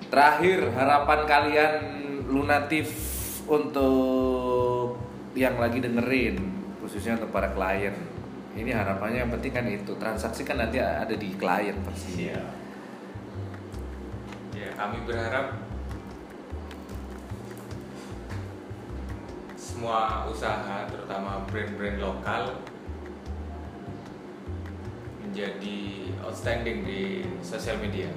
Terakhir 0.09 0.69
harapan 0.71 1.19
kalian 1.25 1.73
lunatif 2.25 2.89
untuk 3.47 4.99
yang 5.33 5.57
lagi 5.57 5.81
dengerin 5.81 6.37
khususnya 6.83 7.15
untuk 7.15 7.31
para 7.31 7.51
klien. 7.55 7.95
Ini 8.53 8.69
harapannya 8.69 9.25
yang 9.25 9.31
penting 9.33 9.49
kan 9.49 9.65
itu 9.65 9.97
transaksi 9.97 10.45
kan 10.45 10.61
nanti 10.61 10.77
ada 10.77 11.15
di 11.15 11.33
klien 11.33 11.73
pasti. 11.81 12.29
Iya. 12.29 12.43
Ya, 14.53 14.69
kami 14.77 15.01
berharap 15.09 15.57
semua 19.57 20.29
usaha, 20.29 20.85
terutama 20.85 21.49
brand-brand 21.49 21.97
lokal, 21.97 22.61
menjadi 25.25 26.13
outstanding 26.21 26.85
di 26.85 27.25
sosial 27.41 27.81
media. 27.81 28.13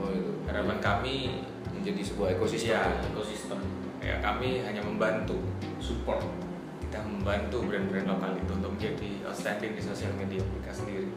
Oh 0.00 0.08
itu. 0.08 0.40
Harapan 0.48 0.80
kami, 0.80 1.44
menjadi 1.76 2.00
sebuah 2.00 2.40
ekosistem. 2.40 2.72
ya, 2.72 2.82
ekosistem 3.12 3.85
ya 4.06 4.22
kami 4.22 4.62
hanya 4.62 4.78
membantu, 4.80 5.34
support 5.82 6.22
kita 6.78 7.02
membantu 7.02 7.66
brand-brand 7.66 8.06
lokal 8.06 8.38
itu 8.38 8.52
untuk 8.54 8.70
menjadi 8.78 9.10
outstanding 9.26 9.74
di 9.74 9.82
sosial 9.82 10.14
media 10.14 10.38
mereka 10.38 10.70
sendiri. 10.70 11.10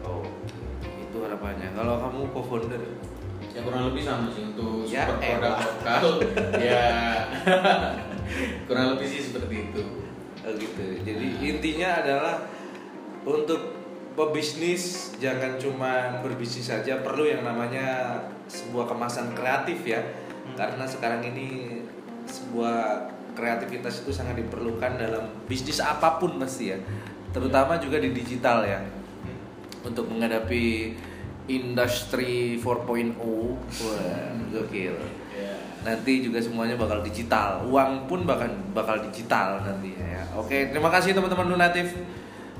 Oh, 0.00 0.24
itu 0.80 1.16
harapannya. 1.20 1.68
Kalau 1.76 2.00
kamu 2.00 2.20
co-founder, 2.32 2.80
ya 3.52 3.60
kurang 3.60 3.92
lebih 3.92 4.02
sama 4.02 4.32
sih 4.32 4.48
untuk 4.48 4.88
Ya, 4.88 5.04
support 5.04 5.20
produk 5.20 5.52
elah. 5.52 5.60
lokal 5.60 6.04
ya 6.72 6.86
kurang 8.66 8.86
lebih 8.96 9.06
sih 9.12 9.20
seperti 9.28 9.54
itu 9.68 9.82
oh 10.42 10.52
gitu. 10.56 10.82
Jadi 11.04 11.26
intinya 11.44 12.02
adalah 12.02 12.34
untuk 13.22 13.76
pebisnis 14.12 15.14
jangan 15.20 15.54
cuma 15.56 16.18
berbisnis 16.24 16.66
saja, 16.66 16.98
perlu 17.04 17.28
yang 17.28 17.44
namanya 17.46 18.18
sebuah 18.48 18.90
kemasan 18.90 19.36
kreatif 19.36 19.84
ya. 19.86 20.02
Karena 20.58 20.82
sekarang 20.82 21.22
ini 21.22 21.78
sebuah 22.32 23.12
kreativitas 23.36 24.00
itu 24.00 24.12
sangat 24.16 24.40
diperlukan 24.40 24.96
dalam 24.96 25.28
bisnis 25.44 25.84
apa 25.84 26.16
pun 26.16 26.40
pasti 26.40 26.72
ya. 26.72 26.78
Terutama 27.36 27.76
juga 27.76 28.00
di 28.00 28.16
digital 28.16 28.64
ya. 28.64 28.80
Untuk 29.84 30.08
menghadapi 30.08 30.96
industri 31.52 32.56
4.0 32.56 33.20
wah 33.20 34.32
gokil. 34.48 34.96
Ya 35.36 35.72
nanti 35.82 36.22
juga 36.22 36.38
semuanya 36.38 36.78
bakal 36.78 37.02
digital. 37.02 37.66
Uang 37.66 38.06
pun 38.06 38.22
bakal 38.22 38.48
bakal 38.70 39.02
digital 39.02 39.58
nantinya 39.62 40.06
ya. 40.06 40.22
Oke 40.38 40.70
terima 40.70 40.88
kasih 40.88 41.12
teman-teman 41.12 41.58
lunatif 41.58 41.94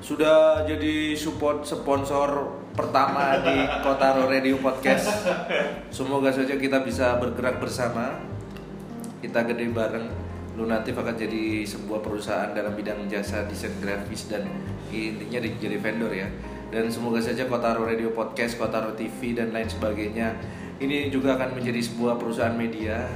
sudah 0.03 0.67
jadi 0.67 1.15
support 1.15 1.63
sponsor 1.63 2.59
pertama 2.75 3.39
di 3.39 3.63
Kotaro 3.87 4.27
Radio 4.27 4.59
Podcast. 4.59 5.31
Semoga 5.95 6.35
saja 6.35 6.59
kita 6.59 6.83
bisa 6.83 7.15
bergerak 7.23 7.63
bersama 7.63 8.19
kita 9.23 9.47
gede 9.47 9.71
bareng 9.71 10.07
Lunatif 10.53 10.93
akan 11.01 11.17
jadi 11.17 11.65
sebuah 11.65 12.05
perusahaan 12.05 12.53
dalam 12.53 12.77
bidang 12.77 13.09
jasa 13.09 13.49
desain 13.49 13.73
grafis 13.81 14.29
dan 14.29 14.45
intinya 14.93 15.41
di- 15.41 15.57
jadi 15.57 15.81
vendor 15.81 16.13
ya 16.13 16.29
dan 16.69 16.93
semoga 16.93 17.21
saja 17.21 17.45
Kotaro 17.49 17.85
Radio 17.85 18.13
Podcast, 18.17 18.57
Kotaro 18.57 18.93
TV 18.93 19.33
dan 19.33 19.53
lain 19.53 19.69
sebagainya 19.69 20.37
ini 20.81 21.13
juga 21.13 21.37
akan 21.37 21.55
menjadi 21.61 21.79
sebuah 21.79 22.17
perusahaan 22.19 22.57
media. 22.57 23.07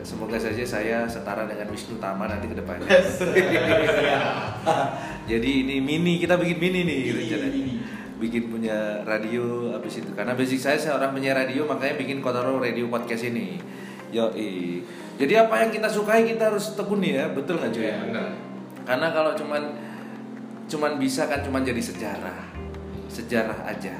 Semoga 0.00 0.38
saja 0.40 0.64
saya 0.64 1.04
setara 1.04 1.44
dengan 1.44 1.68
Wisnu 1.68 2.00
Tama 2.00 2.24
nanti 2.24 2.48
ke 2.48 2.56
depannya. 2.56 2.88
Jadi 5.30 5.50
ini 5.66 5.76
mini 5.82 6.22
kita 6.22 6.38
bikin 6.38 6.58
mini 6.62 6.80
nih 6.86 7.00
rencananya. 7.12 7.62
Bikin 8.22 8.54
punya 8.54 9.02
radio 9.02 9.74
habis 9.74 9.98
itu 9.98 10.14
karena 10.14 10.38
basic 10.38 10.62
saya 10.62 10.78
seorang 10.78 11.10
penyiar 11.10 11.36
radio 11.36 11.66
makanya 11.66 11.98
bikin 11.98 12.22
Kotaro 12.22 12.56
Radio 12.62 12.86
Podcast 12.86 13.28
ini. 13.28 13.58
Yo 14.14 14.30
Jadi 15.20 15.34
apa 15.36 15.54
yang 15.60 15.70
kita 15.70 15.88
sukai 15.88 16.24
kita 16.24 16.48
harus 16.48 16.72
tekuni 16.72 17.14
ya, 17.16 17.28
betul 17.30 17.60
nggak 17.60 17.72
cuy? 17.72 17.84
Iya, 17.84 17.96
benar. 18.08 18.28
Karena 18.82 19.08
kalau 19.12 19.32
cuman 19.36 19.62
cuman 20.66 20.96
bisa 20.96 21.28
kan 21.28 21.44
cuman 21.44 21.62
jadi 21.62 21.82
sejarah. 21.82 22.40
Sejarah 23.12 23.68
aja. 23.68 23.92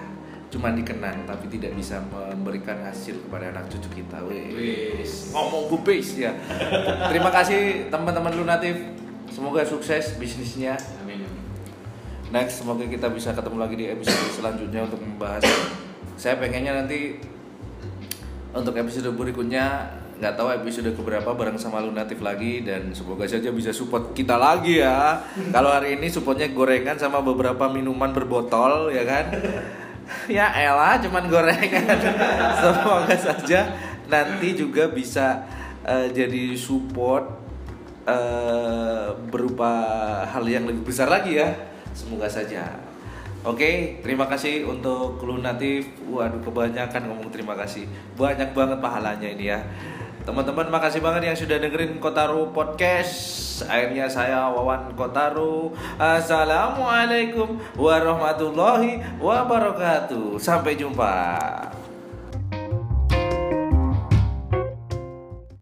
Cuman 0.53 0.77
dikenang 0.77 1.25
tapi 1.25 1.49
tidak 1.49 1.73
bisa 1.77 2.01
memberikan 2.13 2.77
hasil 2.85 3.17
kepada 3.29 3.53
anak 3.57 3.73
cucu 3.73 4.05
kita. 4.05 4.21
Wes 4.29 5.33
ngomong 5.33 5.73
bupes 5.73 6.21
ya. 6.21 6.33
Terima 7.09 7.33
kasih 7.33 7.89
teman-teman 7.89 8.33
lunatif. 8.37 8.77
Semoga 9.33 9.65
sukses 9.65 10.17
bisnisnya. 10.21 10.77
Amin. 11.01 11.25
next 12.33 12.65
semoga 12.65 12.89
kita 12.89 13.13
bisa 13.13 13.37
ketemu 13.37 13.59
lagi 13.61 13.77
di 13.77 13.87
episode 13.93 14.29
selanjutnya 14.33 14.89
untuk 14.89 15.01
membahas. 15.05 15.45
Saya 16.17 16.41
pengennya 16.41 16.85
nanti 16.85 17.21
untuk 18.53 18.77
episode 18.77 19.09
berikutnya 19.17 19.89
nggak 20.23 20.39
tahu 20.39 20.55
episode 20.55 20.95
keberapa 20.95 21.35
bareng 21.35 21.59
sama 21.59 21.83
lunatif 21.83 22.23
lagi 22.23 22.63
dan 22.63 22.95
semoga 22.95 23.27
saja 23.27 23.51
bisa 23.51 23.75
support 23.75 24.15
kita 24.15 24.39
lagi 24.39 24.79
ya 24.79 25.19
kalau 25.51 25.75
hari 25.75 25.99
ini 25.99 26.07
supportnya 26.07 26.47
gorengan 26.55 26.95
sama 26.95 27.19
beberapa 27.27 27.67
minuman 27.67 28.15
berbotol 28.15 28.95
ya 28.95 29.03
kan 29.03 29.35
ya 30.39 30.47
elah 30.55 31.03
cuman 31.03 31.27
gorengan 31.27 31.99
semoga 32.63 33.17
saja 33.19 33.75
nanti 34.07 34.55
juga 34.55 34.87
bisa 34.95 35.43
eh, 35.83 36.15
jadi 36.15 36.55
support 36.55 37.27
eh, 38.07 39.11
berupa 39.27 39.75
hal 40.31 40.47
yang 40.47 40.71
lebih 40.71 40.87
besar 40.87 41.11
lagi 41.11 41.43
ya 41.43 41.51
semoga 41.99 42.31
saja 42.31 42.79
Oke, 43.43 43.99
terima 44.07 44.31
kasih 44.31 44.63
untuk 44.71 45.19
Lunatif. 45.27 45.91
Waduh, 46.07 46.39
kebanyakan 46.47 47.11
ngomong 47.11 47.27
terima 47.35 47.59
kasih. 47.59 47.91
Banyak 48.15 48.55
banget 48.55 48.79
pahalanya 48.79 49.27
ini 49.27 49.51
ya. 49.51 49.59
Teman-teman, 50.23 50.71
makasih 50.71 51.03
banget 51.03 51.35
yang 51.35 51.35
sudah 51.35 51.59
dengerin 51.59 51.99
Kotaru 51.99 52.55
Podcast. 52.55 53.67
Akhirnya 53.67 54.07
saya 54.07 54.47
Wawan 54.55 54.95
Kotaru. 54.95 55.75
Assalamualaikum 55.99 57.59
warahmatullahi 57.75 59.03
wabarakatuh. 59.19 60.39
Sampai 60.39 60.79
jumpa. 60.79 61.82